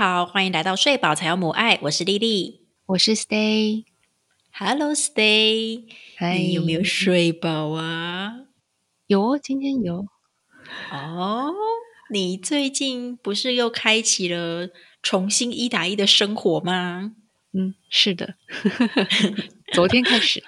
[0.00, 3.84] Hello，好，欢迎来到睡宝才有母爱，我是丽丽，我是 Stay。
[4.50, 5.84] Hello，Stay，
[6.38, 8.32] 你有没有睡饱啊？
[9.08, 10.06] 有，今天有。
[10.90, 11.52] 哦，
[12.10, 14.70] 你最近不是又开启了
[15.02, 17.12] 重新一打一的生活吗？
[17.52, 18.36] 嗯，是的，
[19.74, 20.42] 昨天开始。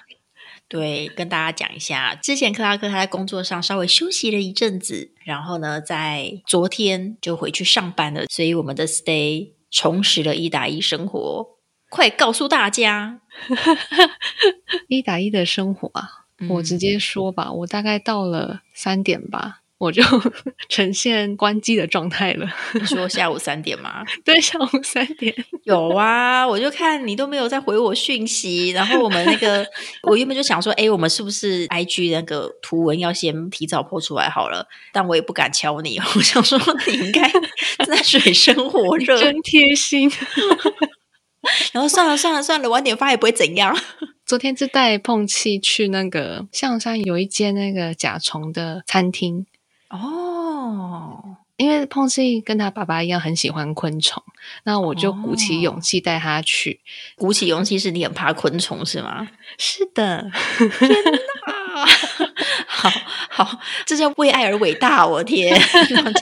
[0.73, 11.45] 对，跟大家讲一下，之前克拉克他在工作上稍微休息了一阵子，然后呢，在昨天就回去上班了，所以我们的 Stay 重拾了一打一生活。
[11.91, 13.21] 快告诉大家，
[14.89, 16.09] 一打一的生活啊！
[16.49, 19.59] 我直接说吧，我大概到了三点吧。
[19.79, 20.01] 我就
[20.69, 22.47] 呈现关机的状态了。
[22.73, 24.03] 你说下午三点吗？
[24.23, 25.33] 对，下午三点
[25.65, 26.47] 有啊。
[26.47, 29.65] 我就看你都没有在回我讯息，然后我们那个，
[30.03, 34.67] 我原本就想说，哎，我们是不是 I G 那个图文要先提早破出来好了？
[34.93, 37.29] 但我也不敢敲你，我想说你应该
[37.85, 40.09] 在水深火热，真贴心。
[41.73, 43.77] 然后算了算了算了，晚点发也不会怎样。
[44.25, 49.45] 昨天是带碰气去那个象山有一间那个甲虫的餐厅。
[49.93, 54.23] 哦，因为碰气跟他爸爸一样很喜欢昆虫，
[54.63, 56.81] 那我就鼓起勇气带他去。
[57.15, 59.27] 鼓起勇气是你很怕昆虫是吗？
[59.59, 61.85] 是的，天哪！
[62.67, 62.89] 好
[63.29, 65.05] 好，这叫为爱而伟大！
[65.05, 65.55] 我天，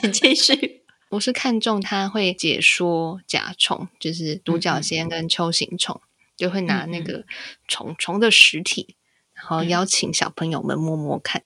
[0.02, 0.82] 请继续。
[1.08, 5.98] 我是看中他会解说甲虫，就是独角仙跟秋形虫，
[6.36, 7.24] 就会拿那个
[7.66, 8.96] 虫虫的实体，
[9.32, 11.42] 然后邀请小朋友们摸摸看。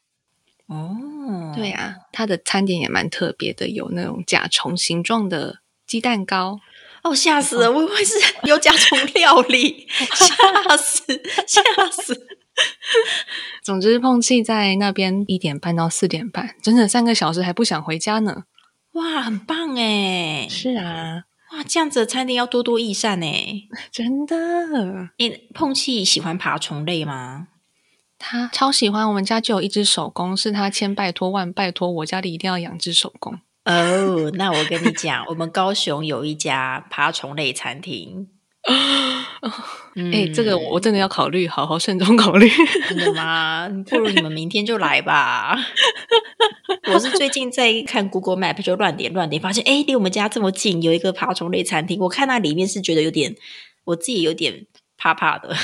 [0.67, 6.61] 哦，对啊，它的餐点也蛮特别的，有那种甲虫形状的鸡蛋糕。
[7.03, 7.71] 哦，吓死了！
[7.71, 8.15] 我以为是
[8.45, 12.27] 有甲虫料理， 吓死，吓死。
[13.63, 18.45] 总之，碰气在那边一点半到四点半，整整三个小时还不想回家呢。
[18.93, 20.49] 哇，很棒哎！
[20.51, 25.11] 是啊，哇，这样子的餐厅要多多益善哎， 真的。
[25.19, 27.49] 你碰气喜欢爬虫类吗？
[28.29, 33.39] 他超喜欢，我们家就有一只手工，是他千拜托万拜托，我家里一定要养只手工。
[33.65, 38.27] 哦，那我跟你讲，我们高雄有一家爬虫类餐厅。
[40.13, 42.51] 哎，这个我真的要考虑，好好慎重考虑。
[42.89, 43.69] 真的吗？
[43.89, 45.57] 不如你们明天就来吧。
[46.93, 52.01] 我是最近在看 Google Map，就乱点乱点，发现哎，离我们家这么近，有一个爬虫类餐厅。
[52.01, 53.37] 我看那里面是觉得有点，
[53.85, 54.67] 我自己有点。
[54.97, 55.55] 怕怕的，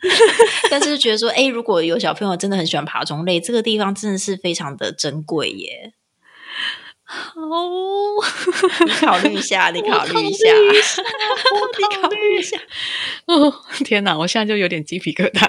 [0.70, 5.92] 但是觉得说，哎，如果有小朋友真的很喜欢爬虫类，这个地方真的是非常的珍贵耶。
[7.34, 8.22] 哦，
[8.86, 12.56] 你考虑一下， 你考虑一下，你考虑一下。
[13.26, 13.52] 哦，
[13.84, 15.46] 天哪，我现在就有点鸡皮疙瘩。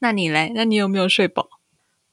[0.00, 0.52] 那你嘞？
[0.54, 1.48] 那你有没有睡饱？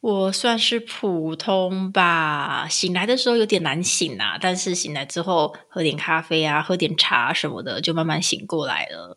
[0.01, 9.16] 我算是普通吧，醒来的时候有点难醒啊，但是醒来之后喝点咖啡啊，喝点茶什么的，就慢慢醒过来了。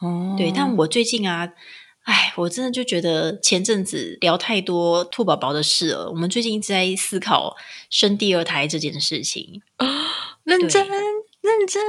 [0.00, 1.52] 哦，对，但我最近啊，
[2.02, 6.10] 哎，我真的就觉得前阵子聊太多兔宝宝的事了。
[6.10, 7.54] 我们最近一直在思考
[7.88, 9.86] 生第二胎这件事情啊，
[10.42, 11.80] 认真认真。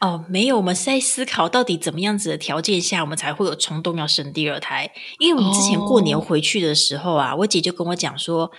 [0.00, 4.92] 哦，没有，我们是在思考到底怎么样子的条件下，我们才会有冲动要生第二胎。
[5.18, 8.52] 因为我们之前过年回去的时候啊，我姐就跟我讲说：“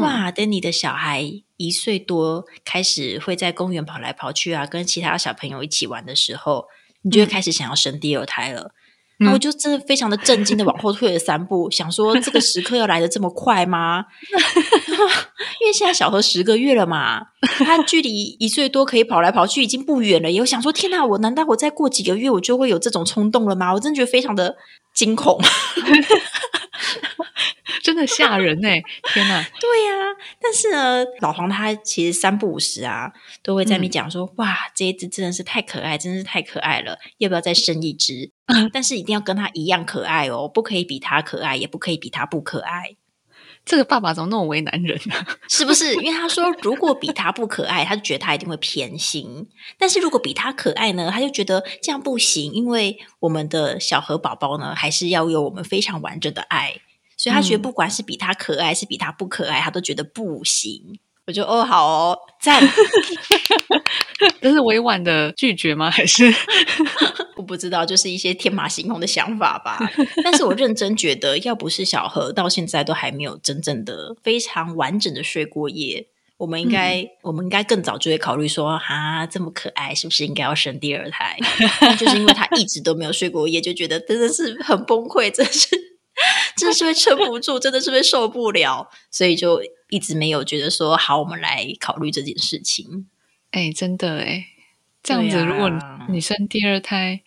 [0.00, 1.22] 哇，等你的小孩
[1.58, 6.64] 一岁多，开始会在公园跑来跑去啊，跟其他小朋友一起玩的时候，
[7.02, 8.72] 你就会开始想要生第二胎了。”
[9.18, 14.04] 然后我就真的非常的震惊的往后退了三步，想说这个时刻要来的这么快吗？
[15.60, 17.20] 因为现在小何十个月了嘛，
[17.58, 20.30] 他距离一岁多可以跑来跑去已经不远了。
[20.30, 23.72] 也想说，天哪，我难道我再过几个月我就会有这种冲动了吗？
[23.72, 24.54] 我真的觉得非常的
[24.94, 25.40] 惊恐。
[27.86, 28.82] 真的吓人哎！
[29.14, 30.16] 天哪， 对呀。
[30.42, 33.12] 但是呢，老黄他其实三不五时啊，
[33.44, 38.32] 都会在那边讲说：“哇，这一只真的是太可爱，真的是太可爱了，要不要再生一只？
[38.74, 42.96] 但是一定要跟他一样可爱哦，不可以比他可爱，也不可以比他不可爱。”
[43.64, 45.14] 这个爸爸怎么那么为难人呢？
[45.48, 45.94] 是不是？
[45.94, 49.46] 因为他说，如果比他不可爱，他就觉得他一定会偏心；
[49.78, 56.80] 但是如果比他可爱呢，他就觉得这样不行，因为我们的小何宝宝呢，还是要有我们非常完整的爱。
[57.26, 60.96] 所以他觉得，不管是比他可爱，是比他不可爱，他都觉得不行。
[61.26, 62.62] 我就哦，好哦，赞。
[64.40, 65.90] 这是委婉的拒绝吗？
[65.90, 66.32] 还是
[67.34, 69.76] 我不知道，就是一些天马行空的想法吧。
[70.22, 76.06] 但是我认真觉得，要不是小何到现在都还没有真正的非常完整的睡过夜，
[76.36, 81.36] 我们应该，我们应该更早就会考虑说，哈，这么可爱，是不是应该要生第二胎？
[81.98, 85.85] 就是因为他一直都没有睡过夜，就觉得真的是很崩溃，真是。
[86.56, 93.06] 真的是会撑不住，真的是会受不了，所以就一直没有觉得说好，我们来考虑这件事情。
[93.50, 94.46] 哎，真的哎，
[95.02, 95.70] 这样子，如果
[96.08, 97.22] 你生第二胎，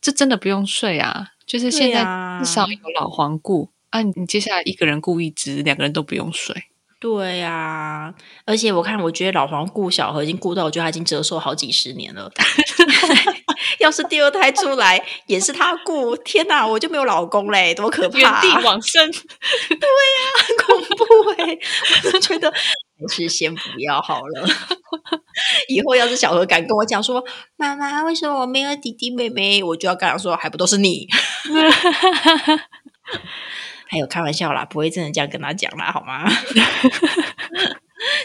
[0.00, 2.04] 这真的不用睡啊，就是现在
[2.42, 6.64] 至少有老黄顾啊，你接下来一个人顾一只，两个人都不用睡。
[6.98, 8.14] 对呀，
[8.44, 12.30] 而且我看，我觉得老黄顾小何已经顾到，我觉得他已经折寿好几十年了。
[13.80, 18.18] 要是第二胎出来也是他顾，天哪，我就没有老公嘞，多可怕！
[18.18, 21.58] 原地往生，对呀，很恐怖哎，
[22.04, 24.48] 我就觉得还是先不要好了。
[25.68, 27.24] 以后要是小何敢跟我讲说，
[27.56, 31.06] 妈妈为什么我没有弟弟妹妹，我就要跟他说，还不都是你。
[33.88, 36.30] 还有开玩笑啦，不会真的这样跟他讲啦，好吗？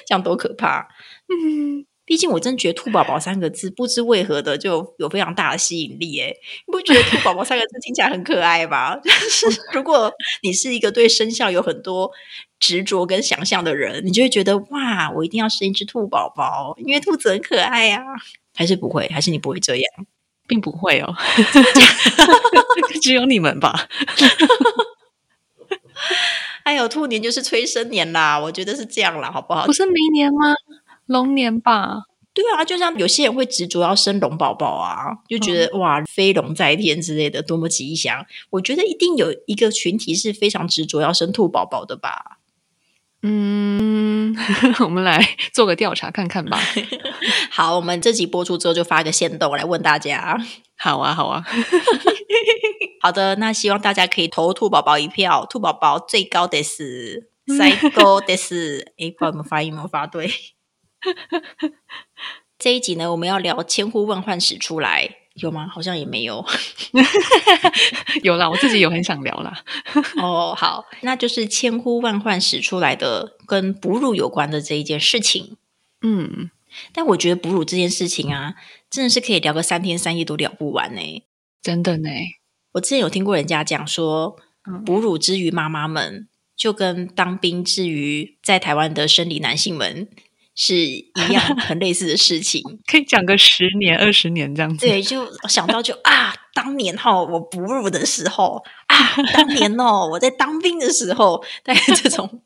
[0.06, 0.88] 这样多可怕！
[1.28, 6.20] 嗯，毕竟我真觉得“兔宝宝”三个字，不知为何的就有非常大的吸引力。
[6.22, 6.28] 哎，
[6.68, 8.98] 你不觉得“兔宝宝”三个字听起来很可爱吗？
[9.30, 10.12] 是，如果
[10.44, 12.12] 你是一个对生肖有很多
[12.60, 18.02] 执着跟想象的人，你就会觉得哇，我一定要生一只兔宝宝，因为兔子很可爱呀。
[18.56, 19.08] 还是不会？
[19.10, 19.84] 还是你不会这样？
[20.48, 21.12] 并不会哦
[23.02, 23.88] 只有你们吧。
[26.64, 29.66] 哎呦，兔年就是催生年啦，我觉得是这样啦，好不好？
[29.66, 30.54] 不是明年吗？
[31.06, 32.04] 龙年吧？
[32.34, 38.26] 对啊，就像有些人会执着要生龙宝宝啊，就觉得哇，飞龙在天之类的，多么吉祥。
[38.50, 42.40] 我觉得一定有一个群体是非常执着要生兔宝宝的吧？
[43.24, 44.36] 嗯，
[44.84, 46.60] 我们来做个调查看看吧。
[47.50, 50.38] 好，我们这集播出之后就发一个线动来问大家。
[50.78, 51.42] 好啊，好啊。
[53.02, 55.46] 好的，那希望大家可以投兔宝宝一票。
[55.50, 60.30] 兔宝宝最高的是最高的是，哎，不知道有没有发音没有发对。
[62.58, 65.68] 这一集呢，我们要聊千呼万唤始出来，有吗？
[65.68, 66.46] 好像也没有。
[68.24, 69.64] 有啦，我自己有很想聊啦。
[70.22, 75.58] 哦，好，那就是千呼万唤始出来的跟哺乳有关的这一件事情。
[76.02, 76.50] 嗯，
[76.94, 78.56] 但我觉得哺乳这件事情啊，
[78.90, 81.24] 真的是可以聊个三天三夜都聊不完呢。
[81.62, 82.10] 真的呢。
[82.74, 84.38] 我之前有听过人家讲说，
[84.86, 90.08] 哺乳之于妈妈们，就跟当兵之于在台湾的生理男性们
[90.56, 94.86] 是一样很类似的事情， 可以讲个十年、二十年这样子。
[94.88, 98.96] 对，就想到就啊，当年哈我哺乳的时候啊，
[99.34, 102.42] 当年哦我在当兵的时候，大概这种，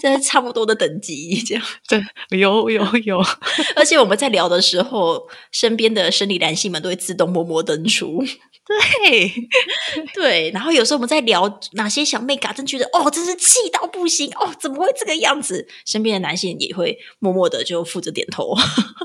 [0.00, 1.64] 这是差不多的等级，这样。
[1.88, 2.02] 对，
[2.38, 3.18] 有有有，
[3.76, 8.24] 而且我们在聊的时候，身边的生理男性们都会自动默默登出。
[8.66, 9.32] 对
[10.14, 15.66] 对，然后有时候我们在聊哪些小妹嘎，真觉得哦，真是气到不行哦，怎么会这个样子？
[15.84, 18.54] 身边的男性也会默默的就负责点头，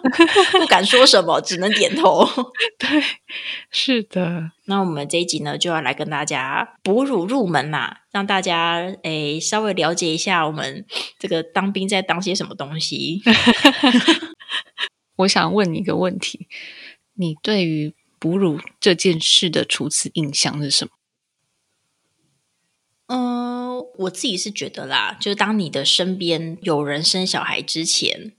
[0.60, 2.28] 不敢说什么，只能点头。
[2.78, 3.04] 对，
[3.72, 4.52] 是的。
[4.66, 10.86] 那我们这一集呢，就要来跟大家哺乳入门啦，让大家诶稍微了解一下我们
[11.18, 13.22] 这个当兵在当些什么东西。
[15.18, 16.48] 我想问你一个问题，
[17.14, 17.94] 你对于？
[18.18, 20.92] 哺乳这件事的初次印象是什么？
[23.08, 28.32] 嗯，我自己是觉得啦，就是当你的身边有人生小孩之前，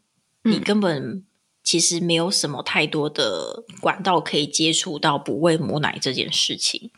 [0.42, 1.24] 你根本
[1.66, 6.92] 其实没有什么太多的管道可以接触到不喂母奶这件事情。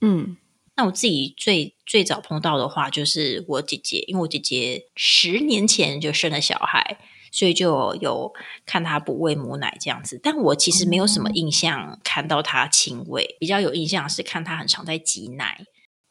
[0.00, 0.36] 嗯，
[0.76, 6.98] 那我自己最最早碰到的话，就是我姐姐，因为我姐姐十年前就生了小孩。
[7.32, 8.32] 所以就有
[8.64, 15.66] 看她不喂母奶这样子，但我其实没有什么印象看到她亲喂，比较有印象是看她很常在挤奶。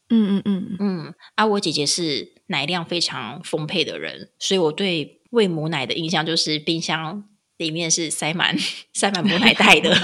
[0.09, 8.55] 嗯嗯嗯嗯，啊，我姐姐是奶量非常丰沛的人，所以我对喂母奶的印象就是冰箱里面是塞满
[8.93, 9.95] 塞满母奶袋的。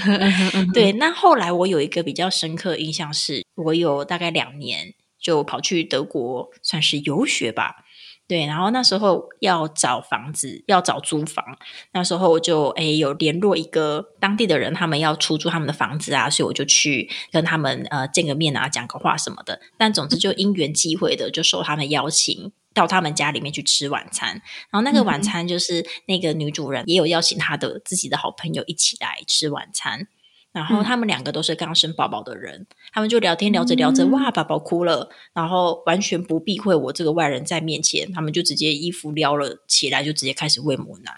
[0.74, 7.84] 对，那后来我有一个比较深刻印象是，我有大概两年就跑去德国算是游学吧。
[8.28, 11.44] 对，然后那时候要找房子，要找租房。
[11.92, 19.60] 那时候我就诶有联络一个当地的人，他们要出租他们的房子啊，所以我就去跟他们呃见个面啊，讲个话什么的。
[19.76, 24.30] 但总之就因缘际会的，就受他们邀请到他们家里面去吃晚餐。
[24.70, 30.08] 然后那个晚餐就是那个女主人也有邀请她的自己的好朋友一起来吃晚餐。
[30.52, 41.10] 然后他们两个都是刚生宝宝的人，他们就聊天聊着聊着，哇，宝宝哭了，然后完全不避讳我这个外人在面前，他们就直接衣服撩了起来，就直接开始喂母奶。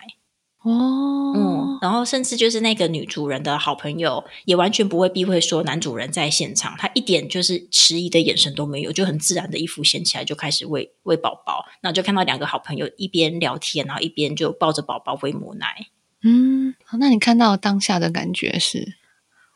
[0.65, 15.89] 哦，嗯，然后甚至就是那个女主人的好朋友，也完全不会避讳说男主人在现场，他一点就是迟疑的眼神都没有，就很自然的衣服掀起来就开始喂喂宝宝，然后就看到两个好朋友一边聊天，然后一边就抱着宝宝喂母奶。
[16.23, 18.97] 嗯，那你看到当下的感觉是？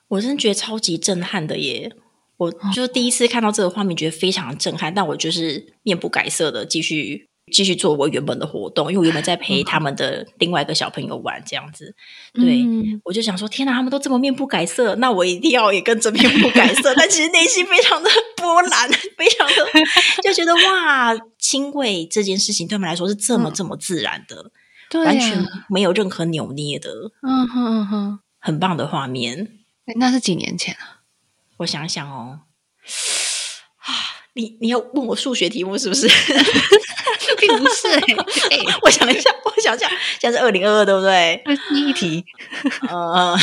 [0.09, 1.93] 我真的觉得超级震撼的耶！
[2.37, 4.95] 我就第一次看到这个画面，觉得非常震撼。
[4.95, 11.95] 但我就是面不改色的继续继续做我原本的活动，因为我原本在陪他们的另外一个小朋友玩这样子。
[12.33, 12.65] 对，
[13.05, 16.95] 我就想说，天哪，他们都这么面不改色，那我一定要也跟着面不改色。
[16.97, 18.89] 但其实内心非常的波澜，
[19.19, 19.55] 非常的
[20.23, 24.51] 就觉得哇，亲喂这件事情对我们来说是这么这么自然的，
[25.05, 26.91] 完全没有任何扭捏的。
[27.23, 29.59] 嗯哼嗯哼，很棒的画面。
[29.97, 31.01] 那是几年前啊？
[31.59, 32.41] 我想想哦。
[34.35, 36.07] 你你要问我数学题目是不是？
[37.41, 37.89] 并不是，
[38.83, 41.43] 我想一下， 我想一下，现在是二零二二，对不对？
[41.71, 42.25] 第一题，
[42.89, 43.37] 呃，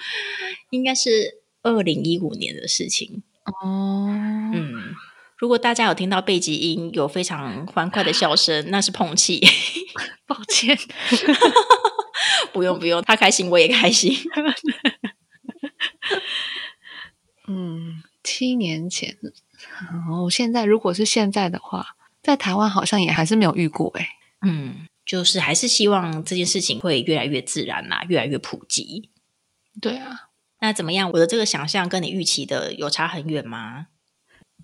[0.70, 4.08] 应该是二零一五年的事情哦。
[4.54, 4.94] 嗯，
[5.36, 9.46] 如果大家有听到背景音有非常欢快的笑声，那是碰气。
[10.26, 10.78] 抱歉，
[12.52, 14.14] 不用不用，他开心我也开心。
[17.46, 19.16] 嗯，七年前。
[20.10, 21.96] 哦，现在如果是现在的话，
[22.28, 24.06] 在台湾好像也还是没有遇过哎。
[24.42, 29.08] 嗯，就是还是希望这件事情会越来越自然啦，越来越普及。
[29.80, 30.28] 对啊，
[30.60, 31.10] 那怎么样？
[31.10, 33.86] 我的这个想象跟你预期的有差很远吗？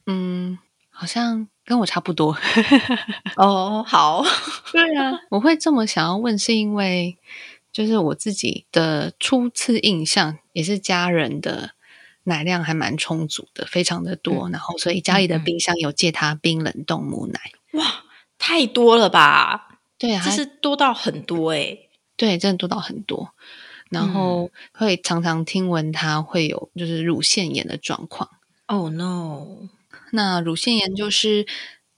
[0.05, 0.59] 嗯，
[0.91, 2.37] 好像跟我差不多。
[3.39, 4.23] 哦，好，
[4.71, 7.17] 对啊，我会这么想要问，是因为
[7.73, 11.71] 就是我自己的初次印象，也是家人的。
[12.25, 17.41] 奶量还蛮充足的，非常的多，然后所以家里的冰箱有借他冰冷冻母奶，
[17.73, 18.05] 哇，
[18.37, 19.79] 太多了吧？
[19.97, 21.79] 对啊，是多到很多哎，
[22.17, 23.31] 对，真的多到很多，
[23.91, 28.29] 然后会常常听闻他会有就是乳腺炎的状况。
[28.67, 29.69] Oh no！
[30.13, 31.47] 那乳腺炎就是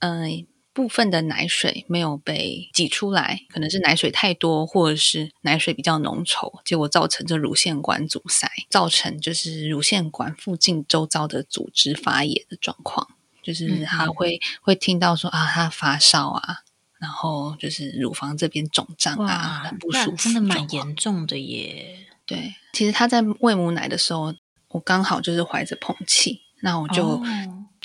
[0.01, 0.47] 嗯。
[0.77, 13.09] 部分的奶水没有被挤出来，可能是奶水太多，或者是奶水比较浓稠，结果造成这乳腺管阻塞，造成就是乳腺管附近周遭的组织发炎的状况，
[13.43, 16.59] 就是他会会听到说啊，他发烧啊，
[16.99, 22.01] 然后就是乳房这边肿胀啊，很不舒服，真的蛮严重的耶。
[22.27, 24.35] 对，其实他在喂母奶的时候，
[24.69, 27.23] 我刚好就是怀着碰气，那我就。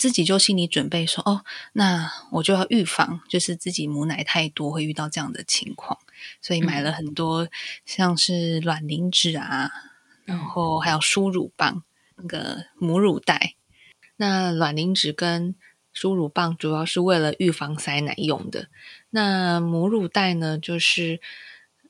[0.01, 5.99] 自己就心理准备说哦，那我就要预防，就是自己母奶太多会遇到这样的情况，
[6.41, 7.47] 所以买了很多
[7.85, 9.69] 像是卵磷脂啊，
[10.25, 11.83] 然后还有输乳棒
[12.15, 13.53] 那个母乳袋。
[14.17, 15.53] 那卵磷脂跟
[15.93, 18.69] 输乳棒主要是为了预防塞奶用的。
[19.11, 21.21] 那母乳袋呢，就是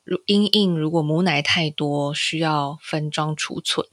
[0.03, 3.87] 如因应如果母奶太多，需要分装储存。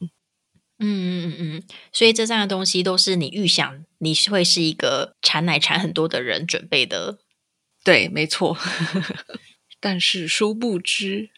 [0.81, 7.19] 嗯嗯嗯嗯，所以这三个东西都是你预想你会是一个产奶产很多的人准备的，
[7.85, 8.57] 对，没错。
[9.81, 11.31] 但是殊不知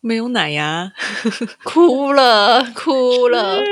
[0.00, 0.92] 没有奶呀，
[1.64, 3.62] 哭了哭了。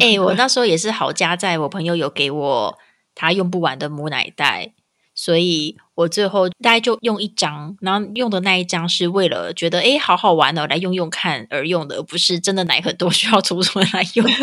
[0.00, 2.78] 哎，我那时候也是好加在我朋友有给我
[3.14, 4.72] 他用不完的母奶袋。
[5.14, 14.30] 所以我最后大概就用一张，然后用的那一张是为了觉得哎好好玩哦，来用用看而用的，而不是真的奶很多 需要储存来用的，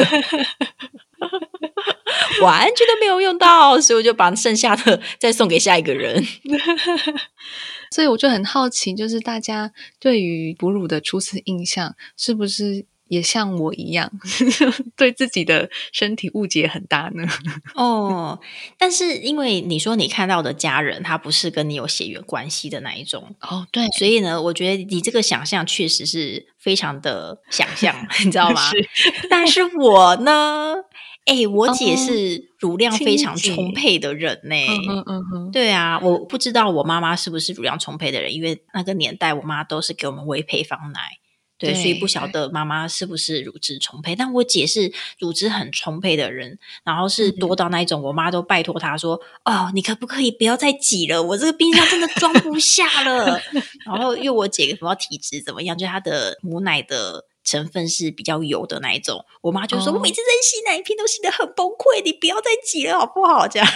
[2.43, 6.21] 完全都没有用到，所以我就把剩下的 再送给下一个人。
[7.91, 12.87] 所以我就很好奇，就是大家对于哺乳的初次印象是不是？
[13.07, 14.11] 也像我一样，
[14.95, 17.27] 对自己的身体误解很大呢。
[17.75, 18.39] 哦，
[18.77, 27.95] 但是因为你说你看到的家人，他不是跟你有血缘关系的那一种哦，对，所以呢，我觉得你这个想象确实是非常的想象，
[28.25, 28.61] 你知道吗？
[29.29, 30.75] 但是我呢，
[31.25, 34.55] 哎，我姐是乳量非常充沛的人呢。
[34.55, 40.99] 嗯嗯嗯，对啊，我不知道我妈妈是不是乳量充沛的人，因为那个年代我妈都是给我们喂配方奶。
[41.63, 51.21] 对，所以不晓得妈妈是不是乳汁充沛，但我姐是乳汁很充沛的人，然后是多到那一种，我妈都拜托她说：“哦，你可不可以不要再挤了？
[51.23, 53.39] 我这个冰箱真的装不下了。”
[53.85, 63.67] 然后因为我姐不知道体质怎么样，就她的母奶的成分是比较油的那一种，我妈就说：“我每次在洗奶瓶都洗得很崩溃，你不要再挤了好不好？”这样，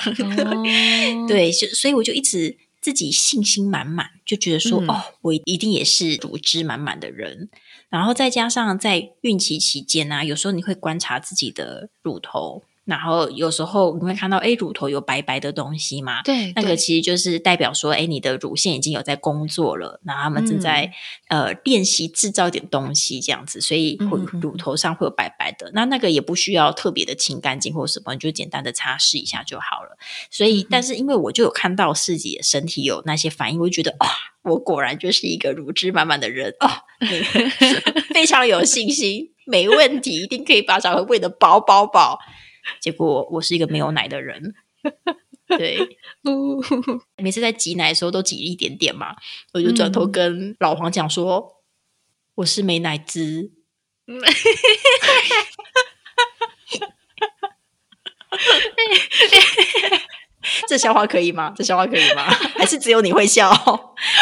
[1.28, 7.50] 对，就所以我就一直自己信心满满，就觉得说：“哦，我一定也是乳汁满满的人。”
[7.90, 16.24] 然后再加上在孕期期间呢，有时候你会观察自己的乳头，然后有时候你会看到，哎，乳头有白白的东西嘛？
[16.24, 20.92] 对，那个其实就是代表说，哎，你的乳腺已经有在工作了，然后他们正在
[21.28, 25.70] 呃练习制造一点东西这样子，所以会乳头上会有白白的。
[25.74, 29.98] 那那个也不需要特别的清干净或什么，你就简单的擦拭一下就好了。
[30.32, 34.08] 所以，但是因为我就有看到自己的身体有那些反应，我就觉得啊。
[34.44, 36.70] 我果然就是一个乳汁满满的人哦，
[38.16, 42.18] 非常有信心，没问题，一定可以把小孩喂得饱饱饱。
[42.80, 44.56] 结果我是一个没有奶的人，
[45.48, 45.98] 对，
[47.18, 49.16] 每次在挤奶的时候都挤一点点嘛，
[49.54, 51.64] 我就转头跟老黄讲说
[52.36, 53.52] ：“我是没奶汁。
[60.68, 61.54] ”这笑话可以吗？
[61.58, 62.24] 这笑话可以吗？
[62.58, 63.52] 还是只有你会笑？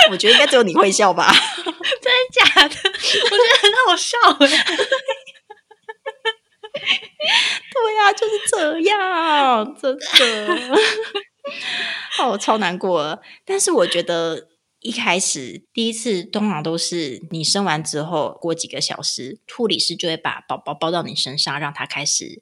[0.10, 1.32] 我觉得应该只有你会笑吧。
[2.02, 2.66] 真的假的？
[2.66, 4.48] 我觉得很好笑哎。
[7.76, 10.76] 对呀，就是这样，真的。
[12.20, 13.22] 哦，超难过。
[13.46, 14.48] 但是我觉得
[14.80, 22.42] 一开始第一次通常都是你生完之后过几个小时，护理师就会把宝宝抱到你身上，让他开始。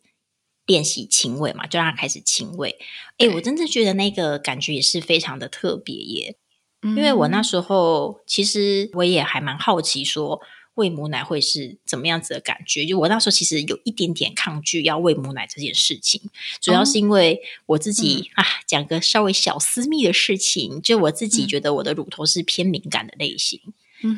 [0.65, 2.77] 练习亲喂嘛，就让他开始亲喂。
[3.17, 6.37] 哎，我真的觉得那个感觉也是非常的特别耶。
[6.83, 10.39] 因为我那时候其实我也还蛮好奇，说
[10.75, 12.85] 喂母奶会是怎么样子的感觉。
[12.85, 16.21] 就我那时候其实有一点点抗拒要喂母奶这件事情，
[16.61, 23.59] 主要是因为我自己啊，讲个稍微小私密的事情，就我自己觉得我的乳头是偏敏感的类型。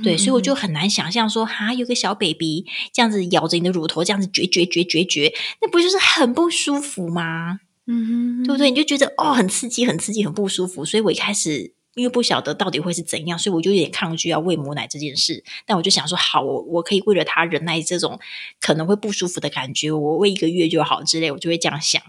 [0.04, 5.32] 对，所以我就很难想象说，哈，有个小 baby 这样子咬着你的乳头，这样子绝绝绝绝绝，
[5.62, 7.60] 那不就是很不舒服吗？
[7.86, 8.72] 嗯哼，对不对？
[8.72, 10.84] 你就觉得哦，很刺激，很刺激，很不舒服。
[10.84, 15.44] 所以我一开始因为不晓得到底会是怎样，所以我就有点抗拒要喂母奶这件事。
[15.66, 18.20] 但我就想说，好，我我可以为了他忍耐这种
[18.62, 22.02] 可能会不舒服的感觉，我喂一个月就好之类，我就会这样想。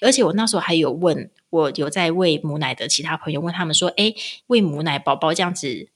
[0.00, 4.14] 而且我那时候还有问我有在喂母奶的其他朋友，问他们说，哎，
[4.46, 5.88] 喂母奶宝宝这样子。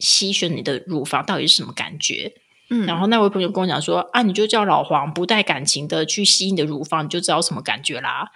[0.00, 2.32] 吸吮你的乳房到底是什么感觉？
[2.70, 8.30] 嗯，然后那位朋友跟我讲说啊，你就叫老黄不带感情的去吸你的乳房，你就知道什么感觉啦。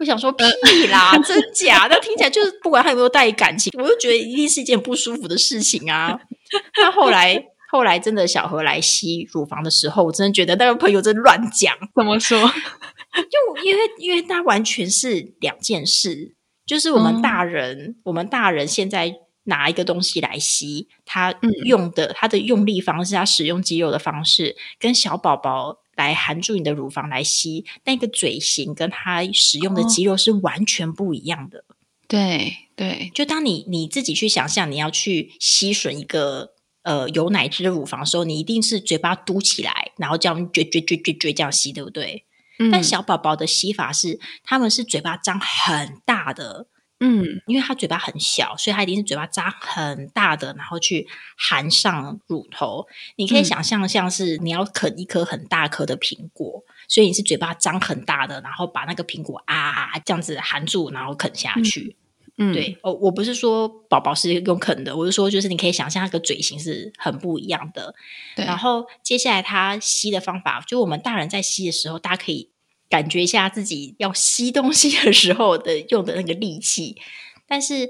[0.00, 0.44] 我想说屁
[0.88, 1.86] 啦，真假？
[1.88, 6.18] 那听起来就是不管他有没有带感情，我就觉得一定是一件不舒服的事情啊。
[6.80, 11.76] 那后来后来真的小何来吸乳房的时候，我真的觉得那个朋友真乱讲。
[11.94, 12.40] 怎么说？
[13.14, 16.34] 就因为因为他完全是两件事，
[16.66, 19.14] 就是我们大人，我们大人现在。
[19.44, 31.64] 拿一个东西来吸，他用的他的用力方式，他使用肌肉的方式，跟小宝宝来含住你的乳房来吸，那个嘴型跟它使用的肌肉是完全不一样的。
[32.08, 42.24] 对对，就当你你自己去想象你要去吸吮一个呃有奶汁的乳房的时候，你一定是嘴巴嘟起来，然后这样撅撅撅撅撅这样吸，对不对？
[42.72, 46.66] 但小宝宝的吸法是，他们是嘴巴张很大的。
[47.02, 52.86] 嗯，因为他嘴巴很小，所以他一定是嘴巴张很大的，然后去含上乳头。
[53.16, 61.96] 你可以想象，像是你要啃一颗很大颗的苹果，所以你是嘴巴张很大的，然后把那个苹果啊这样子含住，然后啃下去。
[62.36, 67.94] 嗯，对哦，我不是说宝宝是用啃的，我是说就是你可以想象那个嘴型是很不一样的。
[68.36, 72.50] 然后接下来他吸的方法，就我们大人在吸的时候，大家可以。
[72.90, 77.00] 感觉一下自己要吸东西的时候的用的那个力气，
[77.46, 77.88] 但是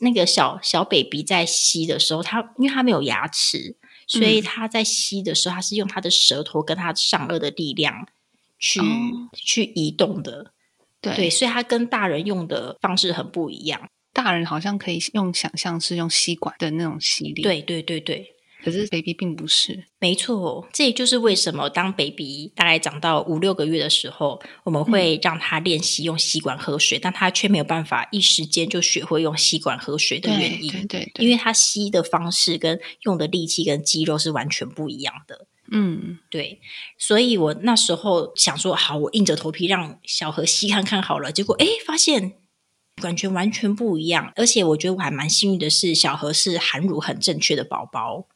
[0.00, 3.76] 那个小小 baby 在吸的时候，他因为他没有牙齿，
[4.06, 8.06] 所以他在吸的时候，他是用他的舌头跟他上颚的力量
[8.58, 8.80] 去
[9.32, 10.52] 去移动的。
[11.00, 13.88] 对，所以他跟大人用的方式很不一样。
[14.12, 17.42] 大人好像可以用想象是用吸管的那种吸力。
[17.42, 18.33] 对对对对。
[18.64, 35.46] 可是 baby 并不是，没错，这也就是为什么当 baby 大概长到五六个月的时候，我们会让他练习用吸管喝水，但他却没有办法一时间就学会用吸管喝水的原因，对对，因为他吸的方式跟用的力气跟肌肉是完全不一样的。
[35.70, 36.60] 嗯，对，
[36.98, 42.34] 所以我那时候想说，好，我硬着头皮让小何吸看看好了，结果哎，发现
[43.02, 48.28] 感觉完全不一样，而且我觉得我还蛮幸运的是，小何是含乳很正确的宝宝。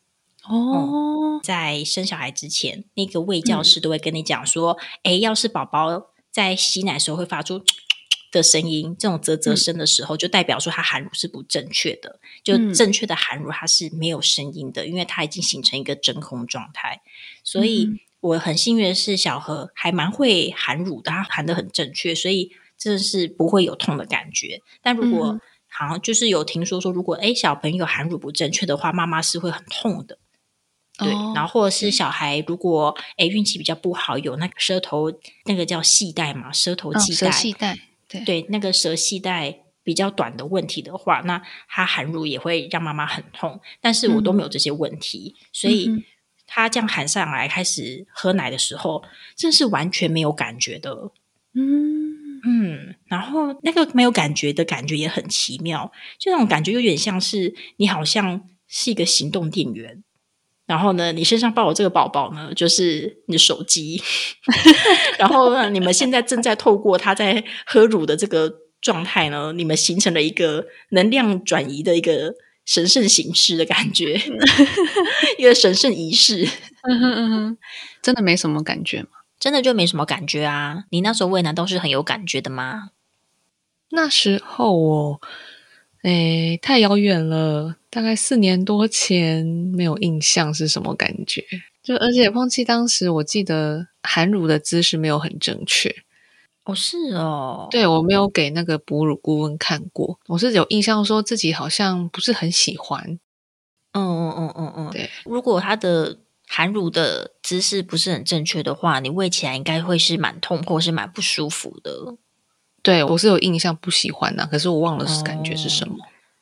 [0.49, 7.63] 哦，在生小孩之前，那个喂教师都会跟你讲说：“哎，要是宝宝在吸奶时候会发出
[8.33, 12.21] 的声音，这种啧啧声的时候，就代表说他含乳是不正确的。
[12.45, 17.01] 就正确的含乳，它是没有声音的，因为它已经形成一个真空状态。
[17.43, 17.89] 所以
[18.21, 24.61] 我很幸运的是，小何还蛮会含乳的，他含的很正确，所以真的是不会有痛的感觉。
[24.83, 30.19] 但如果好像就是有听说说，如果哎小朋友含乳不正确的话，妈妈是会很痛的。”
[30.99, 35.13] 对，然后或者是小孩如果哎运气比较不好，有那个舌头
[35.45, 43.61] 那个叫系带嘛，舌头系带，系带，对对，那个舌系带比较短的问题的话，那他含乳也会让妈妈很痛。
[43.81, 45.89] 但是我都没有这些问题，所以
[46.47, 49.05] 他这样含上来开始喝奶的时候，
[49.37, 51.13] 真是完全没有感觉的。
[51.55, 60.03] 嗯嗯，然后那个没有感觉的感觉也很奇妙，就那种感觉有点像是你好像是一个行动电源。
[60.69, 64.01] 然后呢，你身上抱的这个宝宝呢，就是你的手机。
[65.19, 72.35] 然后呢，你们现在正在透过他在喝乳的这个状态呢，你们形成了一个能量转移的一个
[72.67, 74.21] 神圣形式的感觉，
[75.39, 76.47] 一个神圣仪式。
[76.83, 77.59] 嗯哼嗯哼，
[78.03, 79.09] 真的没什么感觉吗？
[79.41, 80.85] 真的就没什么感觉啊？
[80.91, 82.91] 你那时候喂难道是很有感觉的吗？
[83.91, 85.21] 那时候我，
[86.03, 91.45] 哎，太遥远了，大概四年多前，没有印象是什么感觉。
[91.83, 95.95] 就而且碰气当时，我记得含乳的姿势没有很正确。
[96.65, 103.19] 哦，是哦，对我没有给那个哺乳顾问看过，我是有印象说自己好像不是很喜欢。
[103.93, 112.17] 嗯嗯嗯嗯嗯，对，如果他的含乳的姿势不是很正确的话，你喂起来应该会是蛮痛或是蛮不舒服的。
[112.89, 115.95] 对我是有印象不喜欢的，可是我忘了是感觉是什么。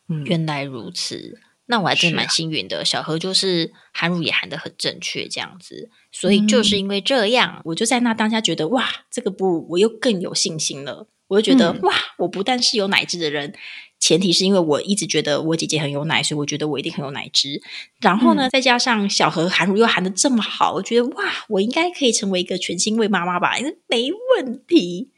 [0.08, 1.40] 嗯，原来如此。
[1.68, 11.08] 那我还真蛮幸运的，小何就是含乳也含的很正确，这样子，所以就是因为这样，我就在那当下觉得哇，这个哺乳我又更有信心了。
[11.26, 13.52] 我就觉得哇，我不但是有奶汁的人，
[13.98, 17.60] 前提是因为我一直觉得我姐姐很有奶，所以我觉得我一定很有奶汁。
[18.00, 23.54] 然后呢，再加上小何含乳又含的这么好，我觉得哇，我应该可以成为一个全新喂妈妈吧，
[23.88, 25.10] 没问题。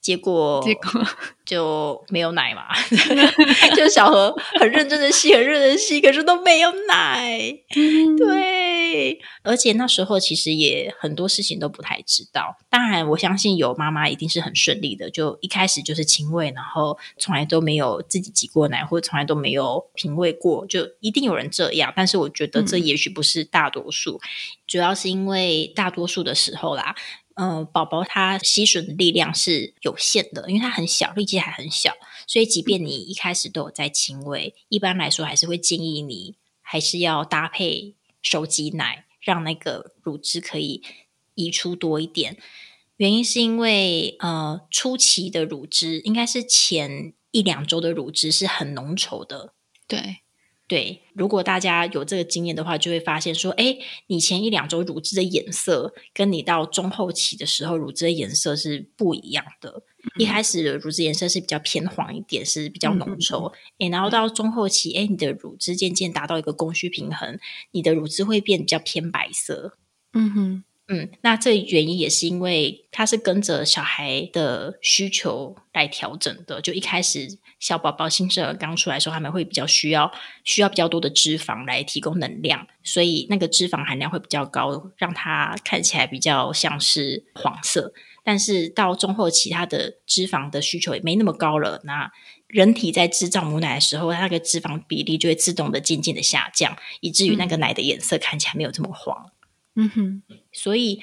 [0.00, 1.06] 结果，结果
[1.44, 2.68] 就没有奶嘛，
[3.76, 7.38] 就小何很认真的吸，很认真的吸，可是都没有奶。
[8.16, 12.56] 对，而且那时候其实也很多事情都不太知道。
[12.68, 21.92] 当然，我相信有妈妈一定是很顺利的，就一开始就是亲喂，然后从来都没有自己挤过奶，或者从来都没有品味过，就一定有人这样。
[21.94, 24.20] 但是我觉得这也许不是大多数，
[24.66, 26.94] 主要是因为大多数的时候啦。
[27.40, 31.94] 嗯，宝宝他吸吮的力量是有限的，因为他很小，力气还很小，
[32.26, 40.82] 所以即便你一开始都有在亲喂，一般来说还是会建议你还是要搭配手挤奶，让那个乳汁可以
[41.34, 42.36] 移出多一点。
[42.98, 49.54] 原因是因为呃，初期的乳汁应该是前一两周的乳汁是很浓稠的，
[49.88, 50.18] 对。
[50.70, 59.82] 对，如果大家有这个经验的话，就会发现说，哎，你前一两周乳汁的颜色，跟你到中后期的时候乳汁的颜色是不一样的。
[60.16, 67.40] 一开始的乳汁颜色是比较偏黄一点，是比较浓稠，哎，然后到中后期，哎，你的乳汁渐渐达到一个供需平衡，
[67.72, 69.76] 你的乳汁会变比较偏白色。
[70.12, 70.64] 嗯哼。
[70.92, 76.60] 嗯，那这原因也是因为它是跟着小孩的需求来调整的。
[76.60, 80.10] 就一开始小宝宝新生儿刚出来的时候，他们会比较需要
[80.42, 87.92] 需要比较多的脂肪来提供能量，所以那个脂肪含量会比较高，让它看起来比较像是黄色。
[88.24, 91.80] 但是到中后期，它的脂肪的需求也没那么高了。
[91.84, 92.10] 那
[92.48, 99.30] 人体在制造母奶的时候，它那个脂肪比例就会自动的渐渐的下降，以至于那个奶的颜色看起来没有这么黄。
[99.76, 101.00] 嗯哼，所以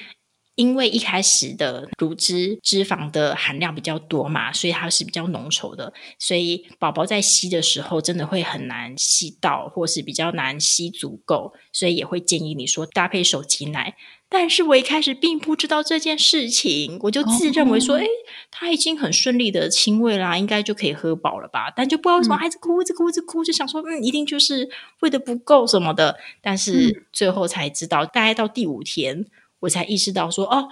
[0.56, 13.96] 因为一开始的乳汁脂肪的含量比较多嘛，所以它是比较浓稠的，所以宝宝在吸的时候真的会很难吸到，或是比较难吸足够，所以也会建议你说搭配手挤奶。
[14.30, 18.06] 但是我一开始并不知道这件事情，我就自认为说，哎，
[18.52, 21.72] 他已经很顺利的亲喂啦，应该就可以喝饱了吧？
[21.74, 26.18] 但就不知道为什么孩子哭，一直哭，一直哭，就想说，嗯，一定就是喂的不够什么的。
[26.42, 29.26] 但是最后才知道，大概到第五天，
[29.62, 30.68] 我才意识到说，哦，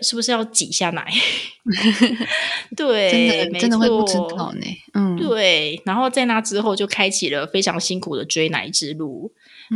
[0.00, 1.06] 是不是要挤下奶？
[2.76, 4.66] 对，真的真的会不知道呢。
[4.94, 5.80] 嗯，对。
[5.86, 9.32] 然后在那之后，就开启了非常辛苦的追奶之路。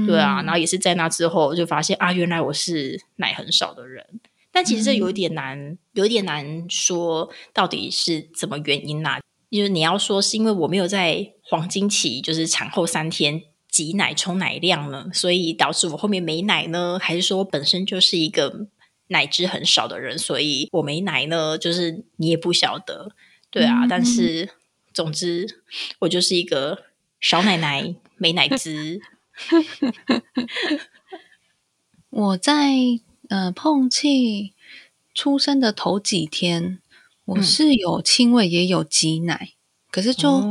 [0.06, 4.04] 对啊，然后也是在那之后就发现啊，原来我是奶很少的人。
[4.52, 9.18] 但其实这有点难，有点难说到底是怎么原因呐？
[9.50, 16.98] 就是你要说是因为我没有在黄金期，就是产后三天挤奶冲奶量呢，所以导致我后面没奶呢？
[17.00, 18.66] 还是说我本身就是一个
[19.08, 21.58] 奶汁很少的人，所以我没奶呢？
[21.58, 23.10] 就是你也不晓得，
[23.50, 23.86] 对啊。
[23.86, 24.48] 但是
[24.94, 25.46] 总之，
[26.00, 26.84] 我就是一个
[27.20, 29.02] 少奶奶没奶汁。
[32.10, 32.72] 我在
[33.28, 34.54] 呃碰气
[35.14, 36.80] 出生的头几天，
[37.24, 39.50] 我是有亲喂也有挤奶，
[39.90, 40.50] 可是就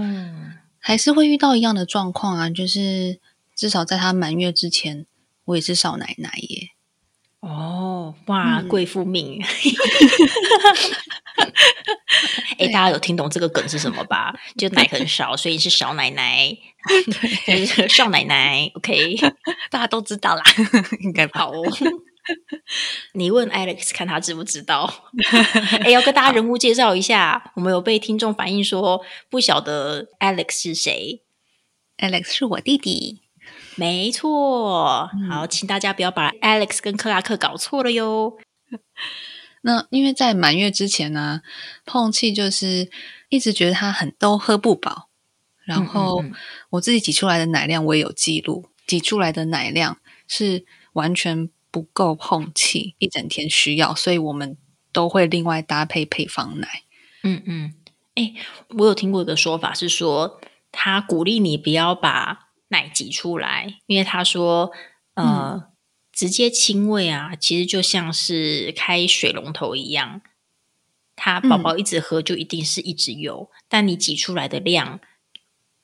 [0.80, 3.20] 还是会遇到一样的状况啊，就是
[3.56, 5.06] 至少在他满月之前，
[5.46, 6.70] 我也是少奶奶耶。
[7.40, 9.42] 哦，哇，贵妇命！
[12.58, 14.34] 哎，大家有听懂这个梗是什么吧？
[14.58, 16.58] 就奶很少， 所以是少奶奶，就是
[17.90, 18.70] 少奶奶。
[18.76, 19.16] OK，
[19.72, 20.44] 大家都知道啦，
[21.02, 21.52] 应该好。
[23.14, 24.92] 你问 Alex 看他知不知道？
[25.84, 31.22] 哎，要跟大家人物介绍一下，我们有被听众反映说不晓得 Alex 是谁。
[31.98, 33.22] Alex 是我弟弟，
[33.76, 35.10] 没错。
[35.30, 38.38] 好，请大家不要把 Alex 跟克拉克搞错了哟。
[39.62, 41.42] 那因为在满月之前呢，
[41.86, 42.90] 碰气就是
[43.30, 45.10] 一一直觉得他很都喝不饱，
[45.66, 46.24] 然后
[46.70, 49.98] 我自己挤出来的奶量我也有记录，挤出来的奶量
[50.28, 54.58] 是完全不够碰气一整天需要，所以我们
[54.92, 56.84] 都会另外搭配配方奶。
[57.24, 57.74] 嗯嗯，
[58.16, 58.34] 哎，
[58.78, 60.40] 我有听过一个说法是说，
[60.72, 64.72] 他鼓励你不要把奶挤出来，因为他说，
[65.16, 65.72] 呃。
[66.18, 70.22] 直接亲喂啊，其实就像是开水龙头一样，
[71.14, 75.02] 他宝宝一直喝就一定是一直有，但你挤出来的量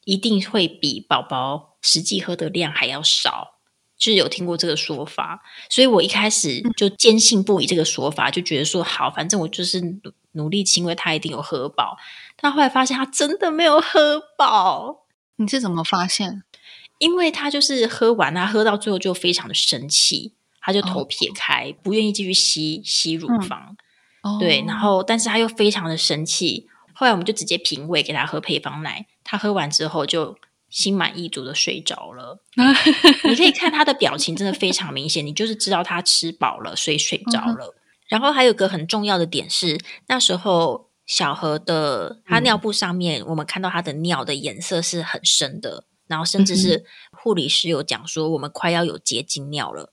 [0.04, 3.60] 一定会比宝宝实际喝的量还要少，
[3.98, 11.98] 就是有听过这个说法，所以我一开始就坚信不疑这个说法，就觉得说好，反正我就是努努力亲喂，他一定有喝饱，
[12.36, 16.44] 但后来发现他真的没有喝饱，你是怎么发现？
[16.98, 23.76] 因为他就是喝完他喝到最后就非常的生气，他就头撇开，不愿意继续吸吸乳房。
[24.40, 26.68] 对，然后但是他又非常的生气。
[27.02, 30.38] 后来我们就直接平胃给他喝配方奶，他喝完之后就
[30.70, 32.38] 心满意足的睡着了。
[33.28, 37.74] 你可以看他的表情，真的非常明显，你就是知道他吃饱了，所以睡着了。
[38.08, 45.86] 然后还有个很重要的点是，那时候小何的他尿布上面，我们看到他的尿的颜色是很深的。
[46.06, 49.92] 然后甚至是护理师有讲说，我们快要有结晶尿了。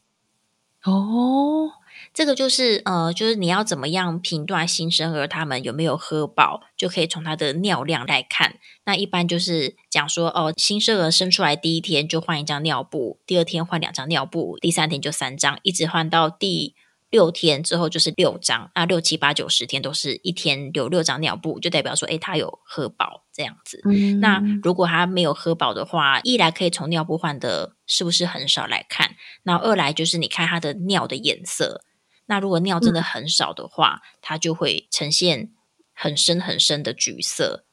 [0.84, 1.70] 哦，
[2.18, 8.56] 这个就是呃，就是你要怎么样评断新生儿他们有没有喝饱，就可以从他的尿量来看。
[8.86, 16.74] 那一般就是讲说，哦，新生儿生出来第一天就换一张尿布，第二天换两张尿布，第三天就三张，一直换到第。
[17.10, 23.80] 六天之后就是六张那，六七八九十天都是一天有六张尿布，就代表说，哎，他有喝饱这样子。
[24.20, 29.12] 那如果他没有喝饱的话，一来可以从尿布换的是不是很少来看，
[29.44, 31.80] 那二来就是你看他的尿的颜色。
[32.28, 35.50] 那如果尿真的很少的话，它就会呈现
[35.92, 37.64] 很深很深的橘色。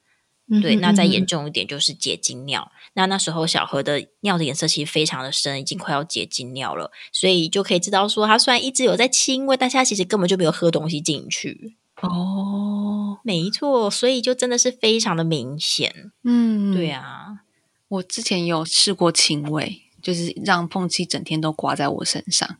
[0.62, 2.72] 对，那再严重一点就是结晶尿。
[2.94, 11.76] 那那时候小何的尿的颜色其实非常的深，已经快要结晶尿了，所以就可以知道说，他虽然一直有在亲喂，但是他其实根本就没有喝东西进去。
[12.02, 16.12] 哦，没错，所以就真的是非常的明显。
[16.24, 17.40] 嗯，对啊，
[17.88, 22.58] 我之前有试过亲喂，就是让碰气整天都挂在我身上。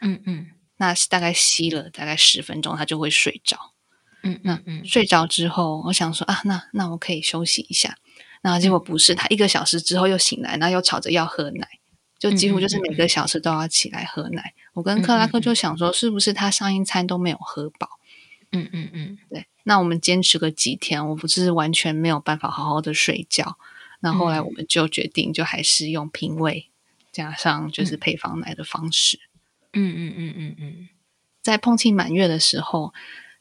[0.00, 0.46] 嗯嗯，
[0.78, 3.72] 那大概吸了大概十分钟，他就会睡着。
[4.22, 7.96] 嗯，那嗯，睡着之后，我想说啊，那那我可以休息一下。
[8.42, 11.66] 那结果不是，他一个小时之后又醒来，然后又吵着要喝奶，
[12.18, 14.54] 就几乎就是每个小时都要起来喝奶。
[14.74, 17.88] 我跟克拉克就想说，是不是他上一餐都没有喝饱？
[18.52, 19.46] 嗯嗯嗯，对。
[19.64, 23.58] 那我们坚持个几天，我不是完全没有办法好好的睡觉。
[24.00, 26.68] 那后来我们就决定，就还是用平胃
[27.10, 29.18] 加上就是配方奶的方式。
[29.76, 30.88] 嗯嗯嗯嗯嗯，
[31.42, 32.92] 在碰庆满月的时候，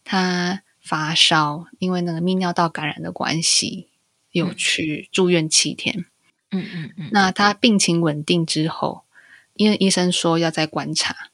[0.04, 0.62] 他。
[0.86, 3.88] 发烧，因为那个泌尿道感染的关系，
[4.30, 6.06] 有去住院七天。
[6.52, 7.10] 嗯嗯嗯。
[7.12, 9.02] 那他病情稳定之后，
[9.56, 11.32] 因为医生说要再观察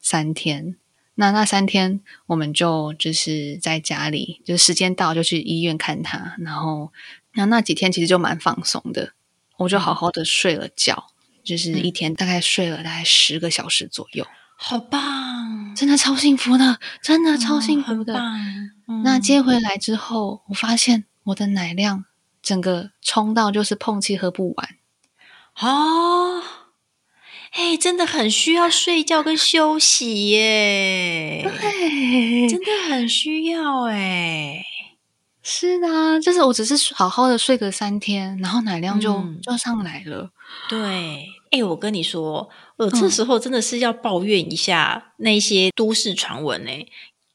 [0.00, 0.76] 三天，
[1.16, 6.34] 那那三天我们就就是在家里，就是时间到就去医院看他。
[6.38, 6.90] 然后
[7.34, 9.12] 那那几天其实就蛮放松的，
[9.58, 11.09] 我就好好的睡了觉，
[11.44, 14.26] 就是一天大概睡了大概十个小时左右。
[14.56, 18.20] 好棒，真的超幸福的，真的超幸福的。
[19.04, 22.04] 那接回来之后，我发现我的奶量
[22.42, 24.68] 整个冲到就是碰气喝不完。
[25.60, 26.42] 哦，
[27.52, 31.42] 哎，真的很需要睡觉跟休息耶。
[31.42, 34.62] 对，真的很需要哎。
[35.42, 40.30] 是啊，就是我只是好好的睡个三天，然后奶量就就上来了。
[40.68, 42.48] 对，哎，我跟你说。
[42.76, 46.70] 我，这时候真的是要抱怨一下那些都市传闻呢。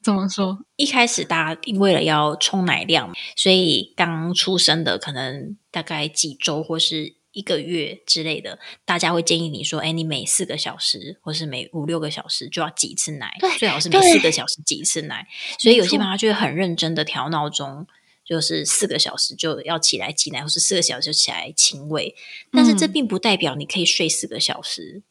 [0.02, 0.58] 怎么说？
[0.76, 15.28] 一开始大家为了要冲奶量，所以刚出生的可能大概几周或是一个月之类的，大家会建议你说：“哎，你每四个小时或是每五六个小时就要挤一次奶，最好是每四个小时挤一次奶。
[15.60, 17.86] ”所以有些妈妈就会很认真的调闹钟，
[18.24, 22.14] 就是四个小时就要起来挤奶，或是四个小时就起来亲喂。
[22.52, 25.02] 但是这并不代表你可以睡四个小时。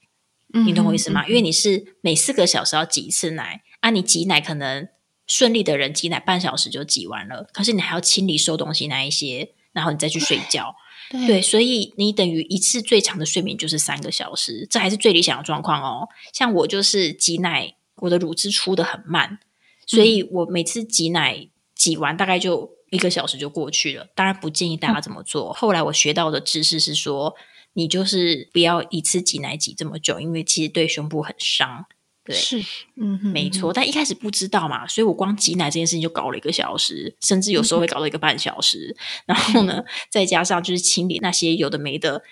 [0.65, 1.27] 你懂我意思吗？
[1.27, 4.87] 因为你是每四个小时要挤一次奶啊，你挤奶可能
[5.27, 10.75] 顺利的人挤奶半小时就挤完了，可是你还要清理收东西那一些，然后你再去睡觉。
[11.09, 16.07] 对，所以你等于一次最长的睡眠就是三个小时，这还是最理想的状况哦。
[16.33, 19.39] 像我就是挤奶，我的乳汁出的很慢，
[19.85, 24.07] 所以我每次挤奶挤完大概就一个小时就过去了。
[24.15, 25.53] 当然不建议大家这么做。
[25.53, 27.35] 后来我学到的知识是说。
[27.77, 31.85] 你就是不要一次挤奶挤这么久，因为其实对胸部很伤。
[32.25, 32.59] 对，是，
[32.95, 33.71] 嗯，没错。
[33.71, 38.97] 但一开始不知道嘛，所以我光挤奶这件事情就搞了一个小时，甚至有时候会搞到一个半小时。
[39.27, 42.23] 然后呢，再加上就是清理那些有的没的，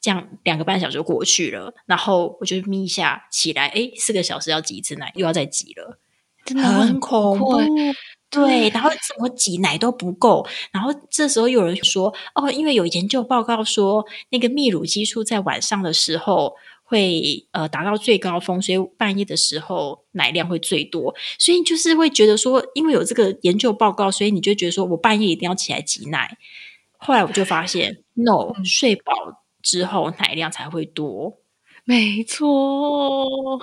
[0.00, 1.74] 这样两个半小时就过去了。
[1.84, 5.98] 然后我就眯一下起来，哎，四个小时要挤一次奶，又要再挤了，
[6.46, 7.60] 真的很恐怖。
[8.30, 10.48] 对，然后怎么挤奶都不够。
[10.70, 16.56] 然后这时候有人说：“哦，因为有研究报告说，那个泌乳激素在晚上的时候
[16.92, 21.14] 会呃达到最高峰，所以半夜的时候奶量会最多。
[21.38, 26.36] 所以就是会觉得说，因为有这个研究报告，所以你就觉得说我半夜一定要起来挤奶。
[26.98, 31.38] 后来我就发现， no，睡饱之后奶量才会多。
[31.84, 33.58] 没错。”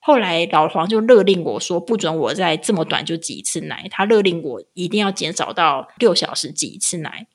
[0.00, 3.86] 后来老黄就勒令我说，不准我在这么短就挤一次奶。
[3.90, 7.28] 他勒令我一定要减少到六小时挤一次奶。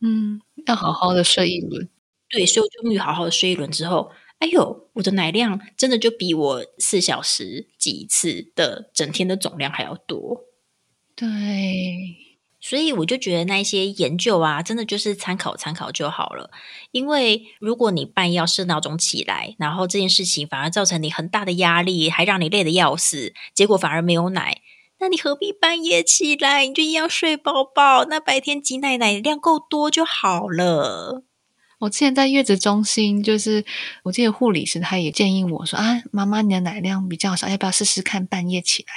[0.00, 1.88] 嗯，要好好的睡一轮。
[2.30, 4.10] 对，所以我终于好好的睡一轮之后，
[4.44, 10.42] 哎呦，我的奶量真的就比我四小时挤一次的整天的总量还要多。
[11.16, 11.26] 对。
[12.60, 16.50] 所以我就觉得那些研究啊，真的就是参考参考就好了。
[16.90, 24.60] 因为如果你半夜要设闹钟起来，然后这件事情反而造成你很大的压力，还让你累得要死，结果反而没有奶，
[25.00, 26.66] 那你何必半夜起来？
[26.66, 31.24] 你就一样睡饱饱，那白天挤奶奶量够多就好了。
[31.84, 33.62] 我之前在月子中心，就是
[34.04, 38.92] 我记得护理师他也建议我说：“啊，妈妈你的奶量比较少，要不要试试看半夜起来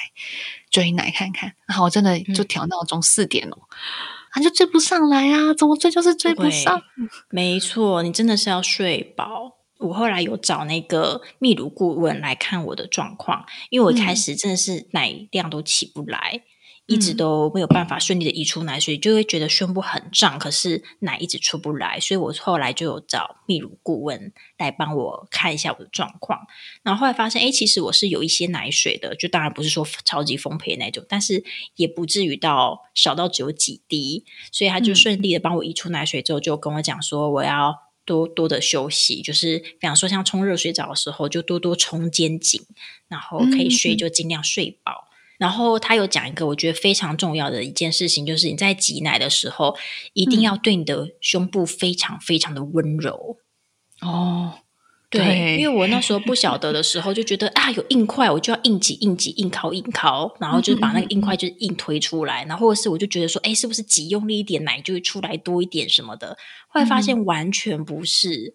[0.69, 3.57] 追奶看看？”然后我真的就调闹钟四点哦，
[4.31, 6.81] 他就追不上来啊，怎么追就是追不上。
[7.29, 9.57] 没错，你真的是要睡饱。
[9.79, 16.41] 我后来有找那个泌乳顾问来看我的状况，因为我一开始真的是奶量都起不来。
[16.87, 26.47] 一直都没有办法顺利的移出奶水，就会觉得胸部很胀，可是奶一直出不来，所以我后来就有找泌乳顾问来帮我看一下我的状况。
[26.83, 31.43] 然后后来发现，哎，其实我是有一些奶水的，就当然不是说超级丰沛那种，但是
[31.75, 34.23] 也不至于到少到只有几滴，
[34.53, 42.61] 所以他就顺利的帮我移出奶水之后，就跟我讲说，我要多多的休息，就是比方说像冲热水澡的时候，就多多冲肩颈，
[43.09, 45.06] 然后可以睡就尽量睡饱。
[45.37, 49.77] 然后他有讲一个我觉得非常重要的一件事情，就是你在挤奶的时候，
[50.13, 53.37] 一定要对你的胸部非常非常的温柔。
[54.01, 54.53] 哦，
[55.09, 66.37] 对，因为我那时候不晓得的时候，就觉得啊有硬块，我就要硬挤硬挤硬靠硬靠，然后就是把那个硬块就硬推出来，然后或者是我就觉得说，哎，是不是挤用力一点奶就会出来多一点什么的？
[66.67, 68.53] 后来发现完全不是。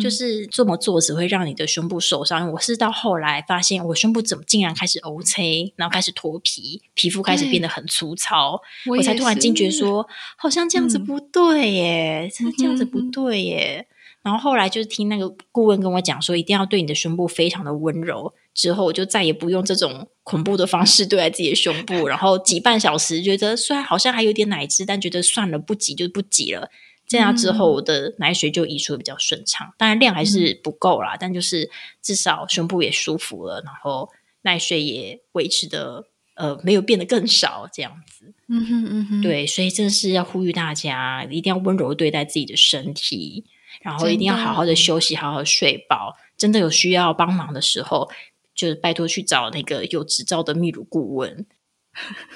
[0.00, 2.50] 就是这么做只会让你的胸部受伤。
[2.52, 13.86] 我是到后来发现，我胸部怎么竟然开始 O C，然后开始脱皮，皮肤开始变得很粗糙，我才突然惊觉说，好像这样子不对耶，真的这样子不对耶。
[14.22, 18.34] 然后后来就是听那个顾问跟我讲说，一定要对你的胸部非常的温柔。
[18.52, 26.68] 之后我就再也不用这种恐怖的方式对待自己的胸部，然后挤半小时，觉得虽然好像还有点奶汁，但觉得算了，不挤就不挤了。
[27.10, 31.68] 这样之后，我的奶水就移出的比较顺畅，当然量还是不够啦，但就是
[32.00, 34.08] 至少胸部也舒服了，然后
[34.42, 36.04] 奶水也维持的
[36.36, 38.32] 呃没有变得更少，这样子。
[38.46, 43.44] 嗯哼嗯哼，对，所以真的是要呼吁大家，一定要温柔对待自己的身体，
[43.82, 46.14] 然后一定要好好的休息，好好睡饱。
[46.38, 48.08] 真的有需要帮忙的时候，
[48.54, 51.44] 就是拜托去找那个有执照的泌乳顾问，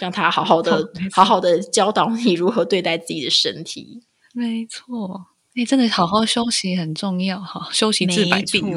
[0.01, 4.03] 让他好好的好好的教导你如何对待自己的身体。
[4.37, 8.75] 没错，哎，真的好好休息很重要哈，休息治百病，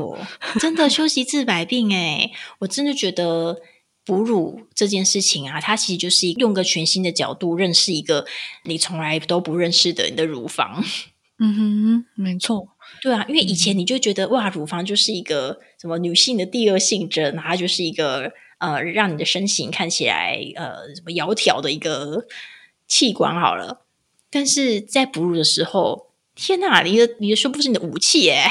[0.60, 3.60] 真的休息治百病哎，我真的觉得
[4.06, 8.28] 哺乳这件事情啊，它其实就是用个全新的角度认识一个
[8.66, 10.84] 你从来都不认识的你的乳房。
[11.40, 12.68] 嗯哼，没错，
[13.02, 22.28] 对啊，因为以前你就觉得哇，乳房就是一个什么女性的第二性征，它就是一个呃，让你的身形看起来呃什么窈窕的一个
[22.88, 23.87] 器官好了。
[24.30, 26.82] 但是在哺乳的时候，天哪！
[26.84, 28.46] 你的你的胸部是你的武器耶，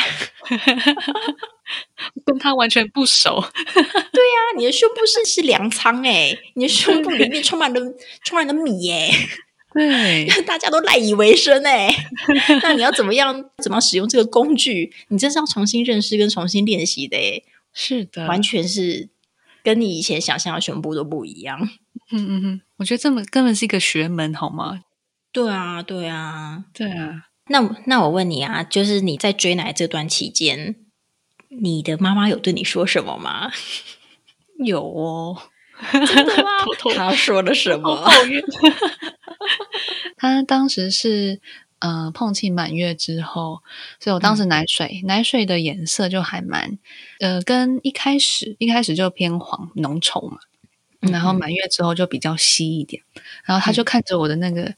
[2.24, 3.40] 跟他完全不熟。
[3.74, 7.80] 对呀，你的胸部是是粮仓哎，你的胸部里面充满了
[8.24, 9.10] 充满了米耶，
[9.72, 11.88] 对，大家都赖以为生哎。
[12.62, 14.92] 那你要怎么样怎么使用这个工具？
[15.08, 17.42] 你真是要重新认识跟重新练习的哎。
[17.72, 19.10] 是的，完全是
[19.62, 21.60] 跟你以前想象的胸部都不一样。
[22.10, 24.80] 嗯嗯嗯，我觉得这么根本是一个学门，好吗？
[25.32, 27.26] 对啊，对啊，对啊。
[27.48, 30.76] 那那我问你啊，就是你在追奶这段期间，
[31.48, 33.50] 你的妈妈有对你说什么吗？
[34.64, 35.36] 有哦，
[35.92, 36.50] 真的吗？
[36.96, 38.08] 他说了什么？
[40.16, 41.40] 她当时是
[41.78, 43.62] 呃碰气满月之后，
[44.00, 46.78] 所以我当时奶水、奶水的颜色就还蛮
[47.20, 50.38] 呃，跟一开始一开始就偏黄浓稠嘛，
[51.01, 53.03] 然后满月之后就比较稀一点。
[53.44, 54.74] 然后他就看着我的那个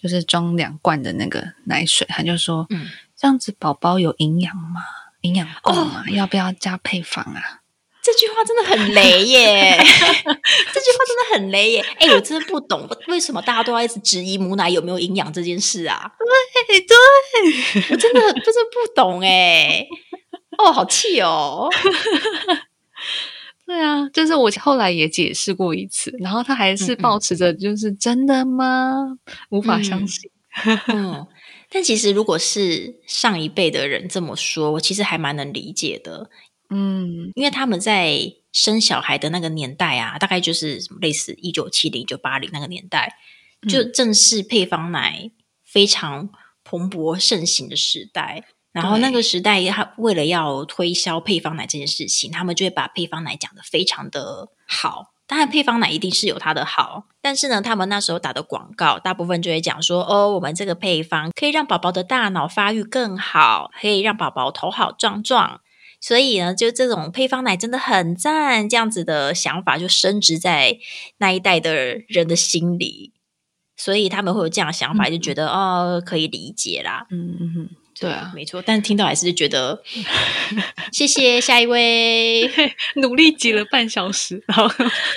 [0.00, 4.82] 就是装两罐的那个奶水，他就说：“嗯，这样子宝宝有营养吗？
[5.22, 6.04] 营养够吗？
[6.10, 7.60] 要不要加配方啊？”
[8.02, 9.76] 这句话真的很雷耶！
[9.76, 11.84] 这句话真的很雷耶！
[11.98, 16.10] 哎，我真的不懂为什么大家都要一直质疑母奶有没有营养这件事啊？
[16.66, 16.96] 对对，
[17.90, 19.86] 我真的真的不懂哎！
[20.56, 21.68] 哦，好气哦！
[23.70, 29.16] 对啊，就是我后来也解释过一次，然后他还是保持着就是真的吗？
[29.50, 30.28] 无法相信。
[30.88, 31.24] 嗯，
[31.70, 36.28] 但其实如果是上一辈的人这么说，我其实还蛮能理解的。
[36.70, 43.14] 嗯，因为他们在生小孩的那个年代啊，大概就是类似一九七零、一九八零那个年代，
[43.68, 45.30] 就正是配方奶
[45.64, 46.30] 非常
[46.64, 48.46] 蓬勃盛行的时代。
[48.72, 55.12] 然后那个时代，他为了要推销配方奶这件事情，他们就会把配方奶讲的非常的好。
[55.26, 65.60] 当然，配方奶一定是有它的好，但是呢，他们那时候打的广告，大部分就会讲说：哦，我们这个配方可以让宝宝的大脑发育更好，可以让宝宝头好壮壮。
[66.00, 70.78] 所以呢，就这种配方奶真的很赞，这样子的想法就升值在
[71.18, 71.74] 那一代的
[72.08, 73.12] 人的心里，
[73.76, 77.06] 所以他们会有这样的想法，就觉得哦，可以理解啦。
[77.10, 78.62] 嗯嗯嗯，对啊，没错。
[78.64, 79.82] 但是听到还是觉得，
[80.90, 82.50] 谢谢下一位，
[82.96, 84.66] 努力挤了半小时，然后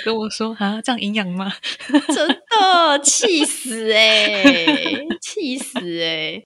[0.04, 1.50] 跟我说啊，这样营养吗？
[2.14, 4.44] 真的气死哎，
[5.20, 6.42] 气死哎。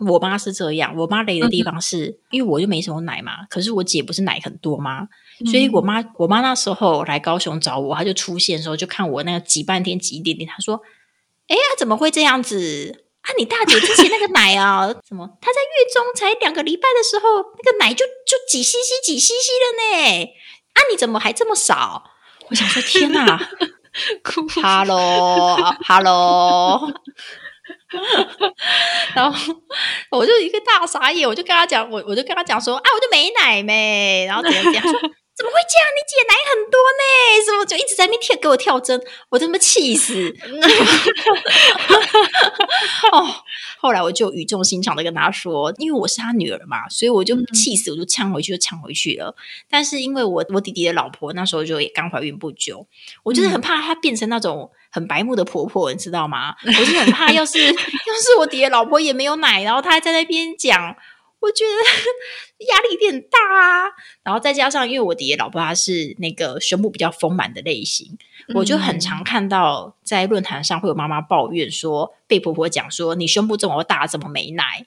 [0.00, 5.06] 我妈是这样，我妈累的地方是因为我就没什么奶嘛，可是我姐不是奶很多吗？
[5.50, 10.80] 所以我妈我妈那时候来高雄找我，她就出现的时候就看我那个挤半天挤一点点，她说
[11.46, 13.32] ：“哎呀，怎么会这样子啊？
[13.38, 15.28] 你大姐之前那个奶啊，什么？
[15.40, 17.24] 她在月中才两个礼拜的时候，
[17.62, 20.24] 那个奶就就几 cc 几 cc 了呢？
[20.74, 22.04] 啊，你怎么还这么少？”
[22.50, 23.40] 我想说，天哪！
[24.62, 25.82] Hello，Hello。
[29.14, 29.54] 然后
[30.10, 35.00] 我就一个大傻眼，我就跟他讲，我我就跟他讲说啊，我就没奶没，然后怎样怎样，说
[35.36, 35.88] 怎么会这样？
[35.94, 37.02] 你姐奶很多呢，
[37.44, 40.32] 什么就一直在那边跳给我跳针，我真的气死。
[43.10, 43.26] 哦，
[43.80, 49.34] 后来我就语重心长的跟他说，因为我是他女儿嘛，所以我就气死，我就呛回去就呛回去了。
[49.68, 52.86] 但是因为我我弟弟的老婆那时候就也刚怀孕不久，
[53.24, 54.70] 我就是很怕她变成那种。
[54.94, 56.54] 很白目的婆婆，你知道吗？
[56.64, 60.94] 我就很怕，要是 要是我爹老婆也没有奶，然后她还在那边讲，
[61.44, 61.70] 我觉得
[62.66, 63.84] 压力有点大啊。
[64.22, 68.16] 然后再加上，因为我爹老婆她是那个胸部比较丰满的类型，
[68.54, 74.86] 我就很常看到在论坛上会有妈妈抱怨说，被婆婆讲说你胸部这么大，怎么没奶？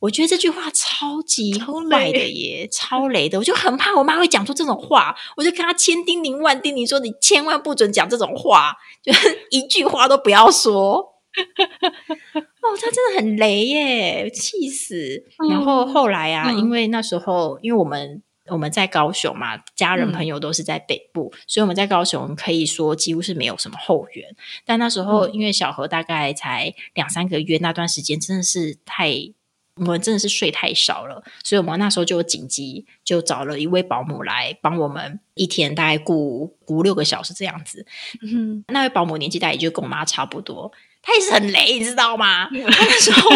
[0.00, 3.38] 我觉得这句话超级坏的耶，超雷的！
[3.38, 9.12] 我就很怕我妈会讲出这种话，我就跟她千叮咛万叮咛说：“你千万不准讲这种话，就
[9.50, 11.11] 一句话都不要说。”
[12.62, 15.24] 哦，他真的很雷耶，气死！
[15.50, 24.34] 然后后来啊，因为那时候因为我们我们在高雄嘛，家人朋友都是在北部，所以我们在高雄可以说几乎是没有什么后援。
[24.64, 29.32] 但那时候因为小何大概才两三个月，那段时间真的是太。
[29.76, 37.86] 我们真的是睡太少了，所以我们那时候就紧急就找了一位保姆来帮我们一天大概顾五六个小时这样子。
[38.20, 40.70] 嗯，那位保姆年纪大也就跟我妈差不多，
[41.02, 42.48] 她也是很雷，你知道吗？
[42.52, 43.30] 那时候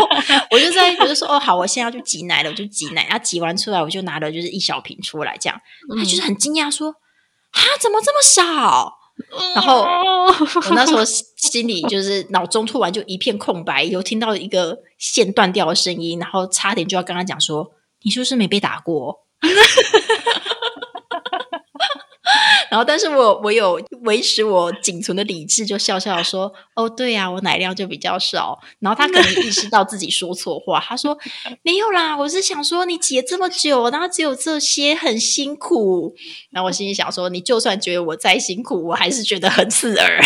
[0.51, 5.61] 我就在我就说哦好，我现在要去挤奶了，我就挤奶，然后挤完出来我就拿了就是一小瓶出来，这样
[5.99, 8.99] 他就是很惊讶说啊怎么这么少？
[9.55, 17.73] 然后我那时候心里就是脑中突然就一片空白，有听到一个线断掉的声音，然后差点就要跟他讲说
[18.05, 19.25] ：“你是不是没被打过？”
[22.71, 31.17] 然后，但是我我有维持我仅存的理智，就笑笑说：“哦，对呀，我奶量就比较少。”然后他可能意识到自己说错话，他说
[31.63, 36.15] ：“没有啦，我是想说你挤这么久，然后只有这些，很辛苦。”
[36.51, 40.21] 然后我心里想说：“你就算觉得我再辛苦，我还是觉得很刺耳。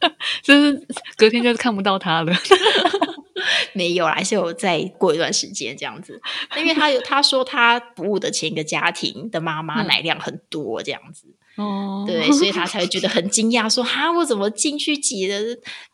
[0.42, 2.32] ”就是隔天就是看不到他了。
[3.72, 6.20] 没有，还是有再过一段时间这样子，
[6.56, 11.26] 因为他有他说他服务的前一个家庭的妈妈奶量很多这样子。
[11.56, 15.38] 哦，对，所以他才会觉得很惊讶，说：“哈，我怎么进去挤了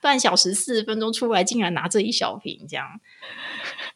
[0.01, 2.67] 半小时、四十分钟出来，竟然拿这一小瓶？
[2.69, 2.87] 这样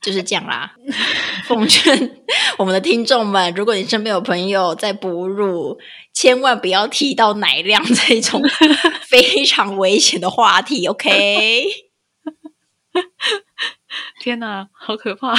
[0.00, 0.74] 就是这样啦。
[1.44, 2.22] ”奉劝
[2.58, 5.78] 我们的听众们，如果你身边有朋友在哺乳，
[6.12, 8.40] 千万不要提到奶量这种
[9.02, 10.86] 非常危险的话题。
[10.86, 11.64] OK。
[14.20, 15.34] 天哪，好可怕！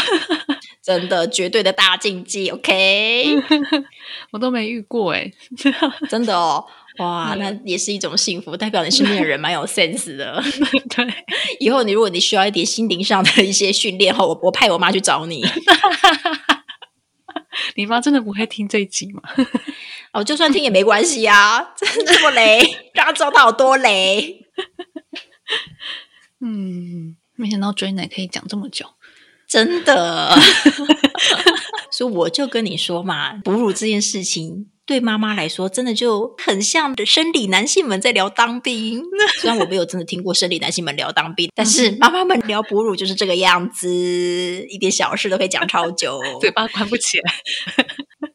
[0.88, 2.50] 真的，绝对的大禁忌。
[2.50, 3.36] OK，
[4.32, 5.30] 我都没遇过哎，
[6.08, 6.66] 真的哦。
[7.00, 10.42] 哇，那也是一种幸福，代表你身边的人蛮有 sense 的。
[10.96, 11.06] 对，
[11.60, 15.46] 以后你如果你需要一点心灵上的一些训练后，我我派我妈去找你。
[17.76, 19.22] 你妈真的不会听这一集吗？
[20.14, 22.62] 哦，就算听也没关系啊，这么雷，
[22.94, 24.48] 让她知道她有多雷。
[26.40, 28.86] 嗯，没想到追奶可以讲这么久，
[29.48, 30.36] 真的。
[31.90, 34.70] 所以我就跟你说嘛，哺乳这件事情。
[34.86, 39.04] 对妈妈来说，真的就很像生理男性们在聊当兵。
[39.42, 43.90] 虽然我没有真的听过生理男性们聊当兵，但是妈妈们聊哺乳就是这个样子，
[44.70, 47.34] 一点小事都可以讲超久， 嘴巴关不起来。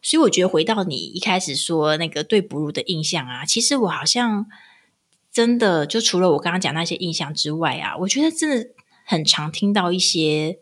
[0.03, 4.45] 所以我觉得回到你一开始说那个对哺乳的印象啊，其实我好像
[5.33, 8.67] 真的就除了我刚刚讲那些印象之外啊，我觉得真的
[9.07, 10.59] 很常听到一些。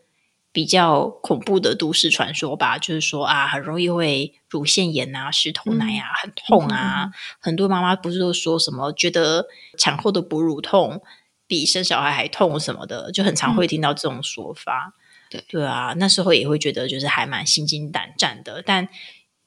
[0.51, 7.11] 比较恐怖的都市传说吧，就是说啊，很容易会乳腺炎啊、石头奶啊、很痛啊。
[7.39, 9.47] 很多妈妈不是都说什么觉得
[9.77, 11.01] 产后的哺乳痛
[11.47, 14.93] 比生小孩还痛什么的，就很常会听到这种说法。
[15.29, 18.89] 对对啊，那时候也会觉得就是还蛮心惊胆战的，但。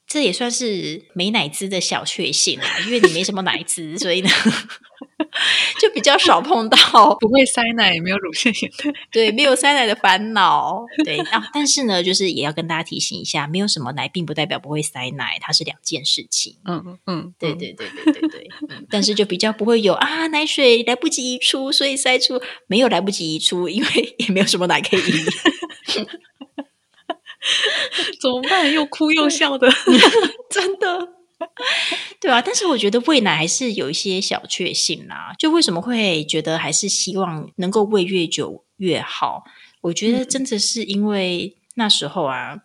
[0.07, 4.29] 这也算是没奶汁的小确幸啊，因为你没什么奶汁，所以呢，
[5.81, 6.79] 就比较少碰到
[7.21, 10.85] 不会塞奶、也没有乳腺炎的，对，没有塞奶的烦恼。
[11.05, 16.57] 对啊，但是呢，就是也要跟大家提醒一下，没有什么奶，并不代表不会塞奶，它是两件事情。
[16.65, 18.49] 嗯嗯，对对对对对对。
[18.91, 25.25] 但是就比较不会有啊，奶水来不及移出，所以塞出没有来不及移出，因为也没有什么奶可以移。
[28.21, 28.73] 怎么办？
[28.73, 29.69] 又哭又笑的，
[30.51, 31.14] 真的，
[32.21, 32.41] 对啊。
[32.41, 35.35] 但是我觉得喂奶还是有一些小确幸啦。
[35.39, 39.45] 就为什么会觉得还是希望能够喂越久越好？
[39.83, 42.59] 我觉得真的是因为那时候啊，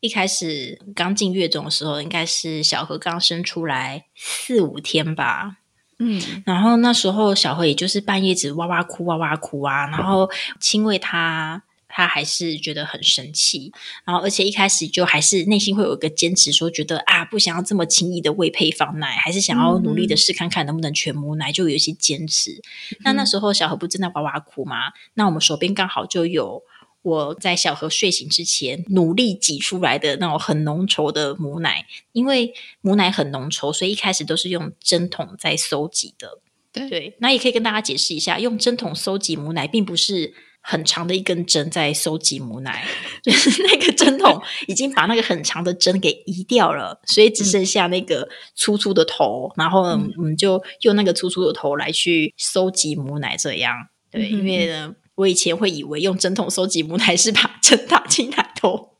[0.00, 5.58] 一开始刚进月中的时候，应该是小何刚生出来四五天吧。
[6.00, 10.28] 嗯，然后那时候小何也就是半夜只哇哇哭哇哇哭啊，然后
[10.60, 11.62] 亲喂他。
[11.96, 13.72] 他还是觉得很生气，
[14.04, 22.60] 然后而且一开始就还是内心会有一个坚持，说觉得啊不想要这么轻易的喂配方奶，还是想要努力的试看看能不能全母奶，就有一些坚持。
[23.04, 24.92] 那那时候小何不正在哇哇哭吗？
[25.14, 26.64] 那我们手边刚好就有
[27.02, 36.40] 我在小何睡醒之前努力挤出来的那种很浓稠的母奶，因为母奶很浓稠，所以一开始都是用针筒在搜集的。
[36.72, 40.34] 对，那也可以跟大家解释一下，用针筒搜集母奶并不是。
[40.66, 42.84] 很长的一根针在收集母奶，
[43.22, 49.82] 就是那个针筒已经把那个很长的针给移掉了，所以只剩下那个粗粗的头，然后
[50.16, 53.74] 我们就用那个粗粗的头来去收集母奶，这样。
[54.10, 54.94] 对，因为呢。
[55.16, 58.90] 我以前会以为用针筒收集母奶是把针打进奶头，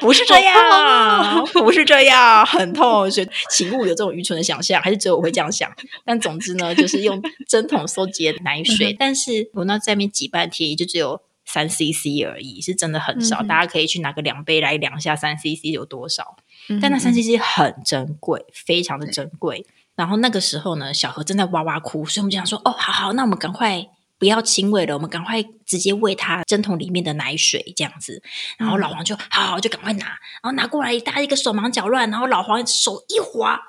[0.00, 3.10] 不是这样，不是这样，很痛。
[3.10, 5.68] 所以，请勿有这种愚蠢的想象，还是只有我会这样想。
[6.04, 13.42] 但总之呢，就是用针筒收集奶水，但是我那在面挤半天，也就只有三 CC 而已，是真的很少。
[13.42, 16.36] 大家可以去拿个量杯来量一下三 CC 有多少。
[16.80, 19.66] 但那三 CC 很珍贵，非常的珍贵。
[19.96, 23.88] 然后那个时候呢，小何正在哇哇哭，所以我们就想说：“哦，好好，那我们赶快。”
[24.18, 28.22] 不要亲喂了，我们赶快直接喂他针筒里面的奶水，这样子。
[28.56, 32.10] 然后老黄就好，就赶快拿，然后拿过来，大家一个手忙脚乱。
[32.10, 33.60] 然后老黄手一滑，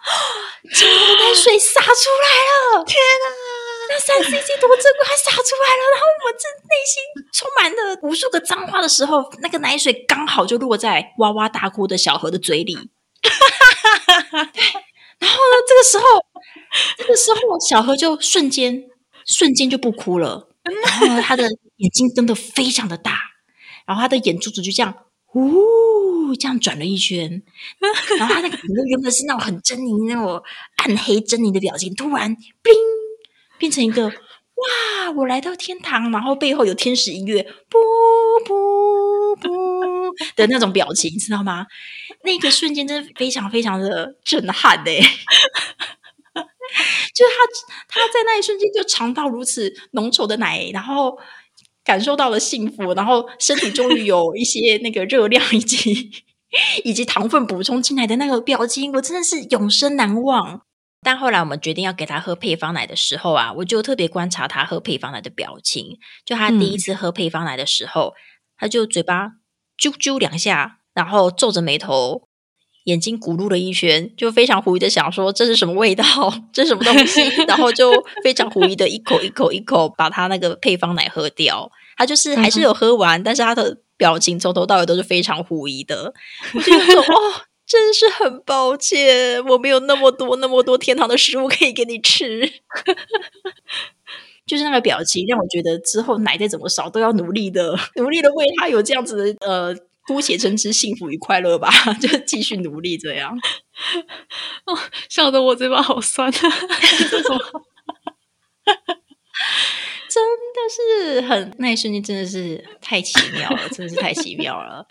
[0.73, 2.83] 整个奶水洒出来了！
[2.85, 3.27] 天啊，
[3.89, 5.83] 那三 C C 多珍贵，还洒出来了。
[5.93, 12.73] 然后我这内心充满了无数个脏话的时候，那个奶水刚好就落在哇哇大哭的小何的嘴里。
[15.19, 16.05] 然后呢，这个时候，
[16.97, 18.85] 这个时候小何就瞬间。
[19.27, 21.43] 瞬间就不哭了，然后他的
[21.75, 23.19] 眼睛瞪得非常的大，
[23.85, 24.95] 然后他的眼珠子就这样，
[25.33, 27.43] 呜，这样转了一圈，
[28.17, 30.41] 然后他那个原本是那种很狰狞、那种
[30.77, 32.73] 暗黑狰狞的表情，突然，冰，
[33.57, 37.77] 变成一个哇，我来到天堂，然后背后有天使音乐，不
[38.45, 39.49] 不不
[40.35, 41.67] 的那种表情，知道吗？
[42.23, 44.91] 那个瞬间真的非常非常的震撼的。
[47.15, 47.31] 就是
[47.87, 51.17] 他，他在那一瞬间就尝到如此浓稠的奶，然后
[51.83, 56.11] 感受到了幸福，然后身体终于有一些那个热量以及
[56.83, 60.61] 以及糖分补充进来的那个表情，我真的是永生难忘。
[61.01, 65.97] 但后来我们决定要给他喝配方奶的时候啊，我就特别观察他喝配方奶的表情。
[66.25, 68.13] 就他第一次喝配方奶的时候，
[68.57, 69.27] 他就嘴巴
[69.79, 72.26] 啾啾两下，然后皱着眉头。
[72.87, 76.03] 眼睛咕噜了一圈，就非常狐疑的想说：“这是什么味道？
[76.53, 77.91] 这是什么东西？” 然后就
[78.23, 81.69] 非常狐疑的一口一口一口把他那个配方奶喝掉。
[81.97, 86.13] 他就是还是有喝完，但是他的表情从头到尾都是非常狐疑的。
[86.53, 87.33] 我就说 哦，
[87.65, 92.49] 真是很抱歉，我没有那么多那么多天堂的食物可以给你吃。
[94.45, 99.75] 就是那个表情，让我觉得之后奶再怎么少，都要努力的，努力的为他有这样子的呃，
[100.07, 101.69] 姑且称之幸福与快乐吧，
[102.01, 103.37] 就继续努力这样。
[104.65, 104.77] 哦，
[105.09, 106.33] 笑得我嘴巴好酸啊！
[110.09, 114.87] 真的是很那一瞬间，真的是太奇妙了，真的是太奇妙了。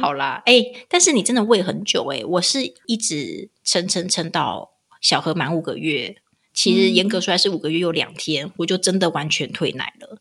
[0.00, 6.16] 好啦，哎，但是你真的喂很久哎，我是一直撑撑撑到小何满五个月。
[6.52, 10.18] 其实严格说来是五个月又两天，我就真的完全退奶了，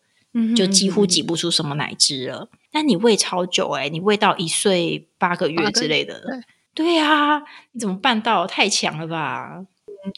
[0.55, 2.49] 就几乎挤不出什么奶汁了。
[2.71, 6.21] 但你喂超久哎，你喂到一岁八个月之类的，
[6.73, 8.45] 对呀，你怎么办到？
[8.47, 9.65] 太强了吧！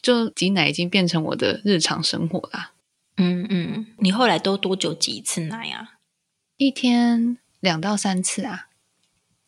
[0.02, 2.72] 就挤奶已经变成我的日常生活啦。
[3.16, 5.98] 嗯嗯，你后来都多久挤一次奶啊？
[6.56, 8.68] 一天两到三次啊。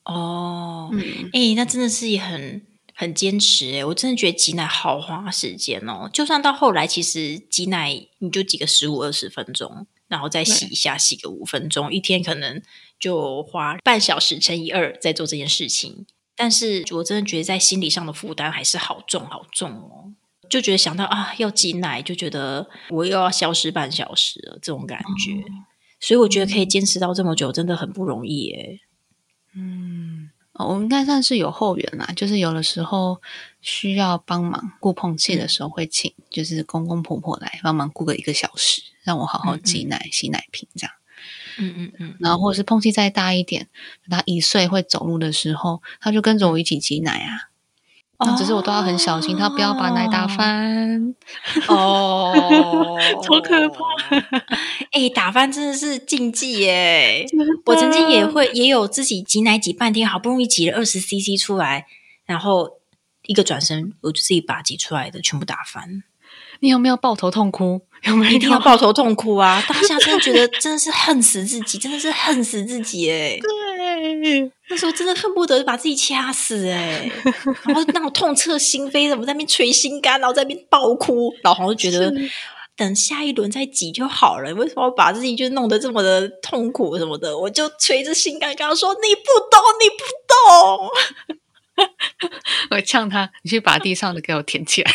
[0.04, 0.90] 哦，
[1.32, 2.66] 哎，那真的是很。
[2.96, 6.08] 很坚持诶，我真的觉得挤奶好花时间哦。
[6.12, 12.62] 就算到后来，其实挤奶你就挤个十五二十分钟，然后再洗一下，洗个五分钟，一天可能
[12.98, 16.06] 就花半小时乘以二在做这件事情。
[16.36, 20.12] 但是我真的觉得在心理上的负担还是好重好重哦。
[20.50, 25.44] 就觉得想到啊要挤奶，就觉得我又要消失半小时了这种感觉。
[26.00, 28.80] 所以我觉得可以坚持到这么久，真的很不容易诶。
[29.54, 30.30] 嗯。
[30.56, 33.20] 哦，我应该算是有后援啦，就是有的时候
[33.60, 40.94] 需要帮忙顾碰气的时候，会请就是公公婆婆来帮忙顾个一个小时，让我好好挤奶、洗奶瓶这样。
[41.58, 42.14] 嗯嗯嗯。
[42.20, 43.68] 然后或者是碰气再大一点，
[44.10, 47.50] 他一岁会走路的时候，他就跟着我一起挤奶啊。
[48.20, 51.14] 那只是我都要很小心，他不要把奶打翻。
[51.66, 53.80] 哦， 超可怕！
[54.92, 57.26] 哎，打翻真的是禁忌耶！
[57.66, 61.86] 我曾经也会也有自己挤奶挤半天，好不容易挤了二十 CC 出来，
[62.24, 62.78] 然后
[63.26, 66.04] 一个转身，我就自己把挤出来的全部打翻。
[66.60, 67.80] 你有没有抱头痛哭？
[68.04, 69.62] 有没有一定要抱头痛哭啊？
[69.66, 73.38] 当下真的觉得真的是恨死自己，真的是恨死自己哎！
[73.40, 77.10] 对， 那时候真的恨不得把自己掐死哎！
[77.64, 81.32] 然后那种痛彻心扉，怎么在那边捶心肝，然后在那边爆哭。
[81.42, 82.12] 老黄就觉得
[82.76, 87.36] 等下一轮再挤就好了，为什么把自己就弄得这么的痛苦什么的？
[87.38, 90.90] 我就捶着心肝，跟他说：“你不懂，你不懂。
[92.70, 94.92] ”我呛他：“你去把地上的给我舔起来。”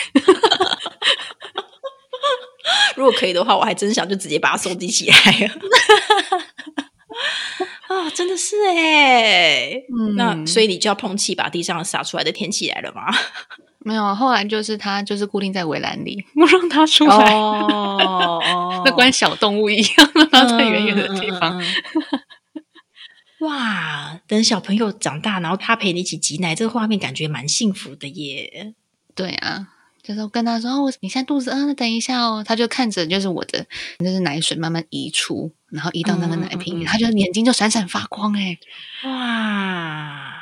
[2.95, 5.15] 如果可以的话，我还真想就直接把它收集起来
[7.88, 8.09] 啊！
[8.13, 9.82] 真的是哎，
[10.15, 13.05] 那所以你就要碰气把地上洒出来的天气来了吗？
[13.80, 21.61] 没有，后来就是它就是固定在围栏里， 不让它出来哦哦， 那关小动物一样，让它在远远的地方。
[23.39, 24.20] 哇！
[24.28, 28.74] 等小朋友长大，然后他陪你一起挤奶，这个画面感觉蛮幸福的耶。
[29.15, 29.70] 对啊。
[30.01, 33.65] 就是跟他说：“哦你现在肚子饿，等一下哦。”他就看着，就是我的，
[33.99, 38.33] 就是奶水慢慢移出，然后移到那个奶瓶里，他就眼睛就闪闪发光。
[38.33, 38.57] 哎，
[39.03, 40.35] 哇！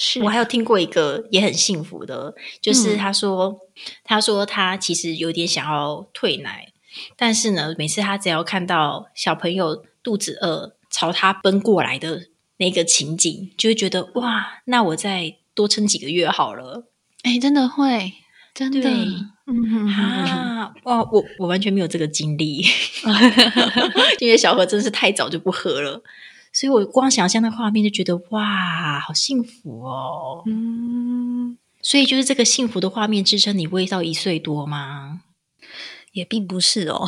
[0.00, 3.58] 是我还有听过一个也很幸福的，就是他说，
[4.04, 6.72] 他说他其实有点想要退奶，
[7.16, 12.28] 但是呢，每次他只要看到小朋友肚子饿朝他奔过来的
[12.58, 16.86] 那个情景，就会觉得哇，那我再多撑几个月好了。
[17.22, 18.12] 哎，真的会。
[18.58, 18.90] 真的，
[19.46, 22.60] 嗯啊，哇，我我完全没有这个经历，
[24.18, 26.02] 因为小何真是太早就不喝了，
[26.52, 30.42] 所以我光想象那画面就觉得哇，好幸福哦。
[30.46, 35.20] 嗯，所以就是这个幸福的画面支撑你喂到一岁多吗？
[36.10, 37.06] 也并不是哦，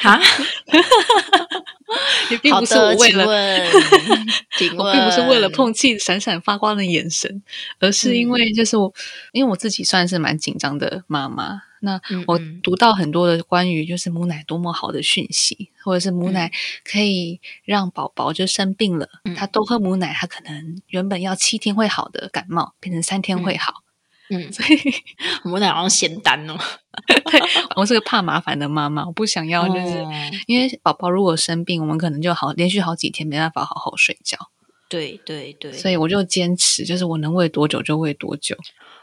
[0.00, 0.20] 哈。
[2.30, 3.24] 也并不是我为了，
[4.78, 7.42] 我并不是为了碰气闪闪发光的眼神，
[7.78, 8.92] 而是因为就是我，
[9.32, 11.62] 因为我自己算是蛮紧张的妈妈。
[11.80, 16.50] 那我读到很多的关于就是母奶多么好的讯息，或者是母奶
[16.82, 23.83] 可以让宝宝就生病了，他多喝母奶，他可能原本要七天会好的感冒，变成三天会好。
[24.30, 24.78] 嗯，所以
[25.42, 26.56] 母奶好像仙丹哦。
[27.06, 27.40] 对，
[27.76, 30.04] 我是个怕麻烦的妈妈，我不想要，就是
[30.46, 34.38] 因为宝宝如果生病，我们可能就好连续好几天没办法好好睡觉。
[34.88, 38.56] 对对对，所以我就坚持，就是我能喂多久就喂多久。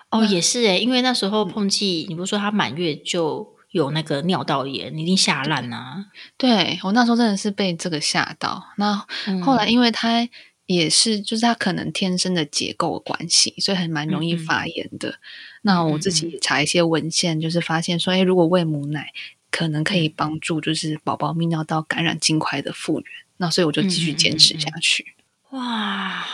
[0.10, 6.06] 哦，也是诶，因为那时候碰气，你不是说他满月就有那个尿道炎，你一定吓烂啊。
[6.38, 8.64] 对我那时候真的是被这个吓到。
[8.78, 9.06] 那
[9.44, 10.28] 后来因为他。
[10.74, 15.16] 也是，就是他可能天生的结构关系，所以还蛮容易发炎的。
[15.64, 19.12] 那我自己查一些文献，就是发现说，哎，如果喂母奶，
[19.50, 23.06] 可能可以帮助就是宝宝泌尿道感染尽快的复原。
[23.38, 25.14] 那所以我就继续坚持下去。
[25.52, 26.26] 哇，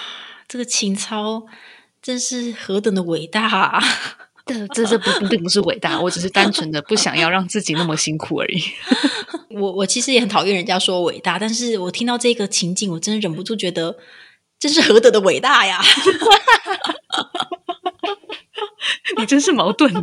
[0.47, 1.45] 这个情操
[2.01, 3.81] 真是何等的伟大！
[4.45, 8.61] 这这这不并不是伟大，我只是单纯的不想要让自己那么辛苦而已。
[9.51, 13.97] 我我其实也很讨厌人家说伟大，但是我听到这个情景，我真的忍不住觉得，
[14.59, 15.81] 这是何等的伟大呀！
[19.17, 20.01] 你真是矛盾 的，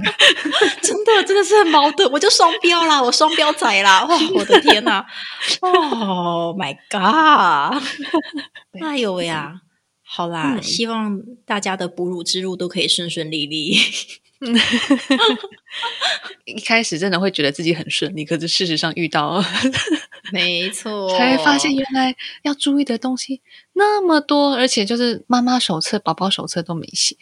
[0.82, 2.10] 真的真的是很矛盾。
[2.10, 4.04] 我就双标啦，我双标仔啦！
[4.06, 5.04] 哇，我的天哪！
[5.62, 7.82] 哦，My God！
[8.82, 9.60] 哎呦喂呀，
[10.02, 13.76] 好啦，希望大家的哺乳之路都可以顺顺利利。
[16.44, 19.42] 一开始真的会觉得自己很顺利，可是事实上遇到，
[20.34, 23.40] 没错，才发现原来要注意的东西
[23.74, 27.16] 那么多，而且就是妈妈手册、宝宝手册都没写。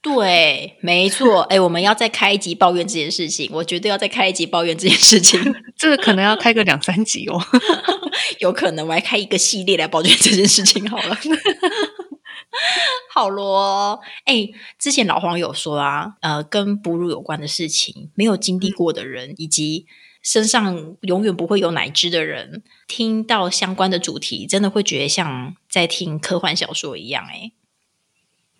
[0.00, 1.40] 对，没错。
[1.42, 5.40] 哎，我们要再开一集抱怨这件事情，我绝对要再开一集抱怨这件事情。
[5.76, 7.40] 这个可能要开个两三集哦，
[8.38, 11.18] 有可能我还开一个系列来抱怨这件事情好了。
[13.12, 14.48] 好咯，哎，
[14.78, 19.86] 之前老黄有说啊，呃，跟哺乳有关的事情，没有经历过的人，以及
[20.30, 27.24] 身上永远不会有奶汁的人，听到相关的主题，真的会觉得像在听科幻小说一样。
[27.32, 27.52] 哎，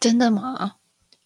[0.00, 0.76] 真的吗？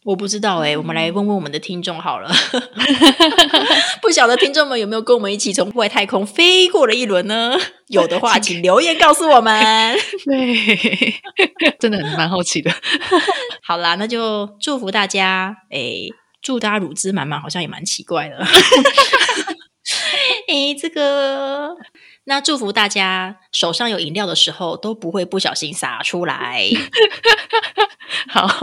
[0.05, 2.28] 我不知道哎，我们来问问我们的听众好了。
[4.03, 7.57] 不晓得听众们有没有跟我们一起从外太空飞过了一轮呢？
[7.86, 9.97] 有的话，请留言告诉我们。
[10.26, 11.14] 对，
[11.78, 12.68] 真的很蛮好奇的。
[13.62, 15.55] 好啦，那就祝福大家。
[15.70, 16.09] 哎，
[16.43, 18.45] 祝大家乳汁满满，好像也蛮奇怪的。
[20.53, 21.76] 哎，这个，
[22.24, 26.68] 那祝福大家手上有饮料的时候都不会不小心洒出来。
[28.28, 28.46] 好。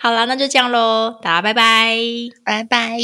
[0.00, 1.96] 好啦，那就这样喽，大家拜拜，
[2.44, 2.98] 拜拜。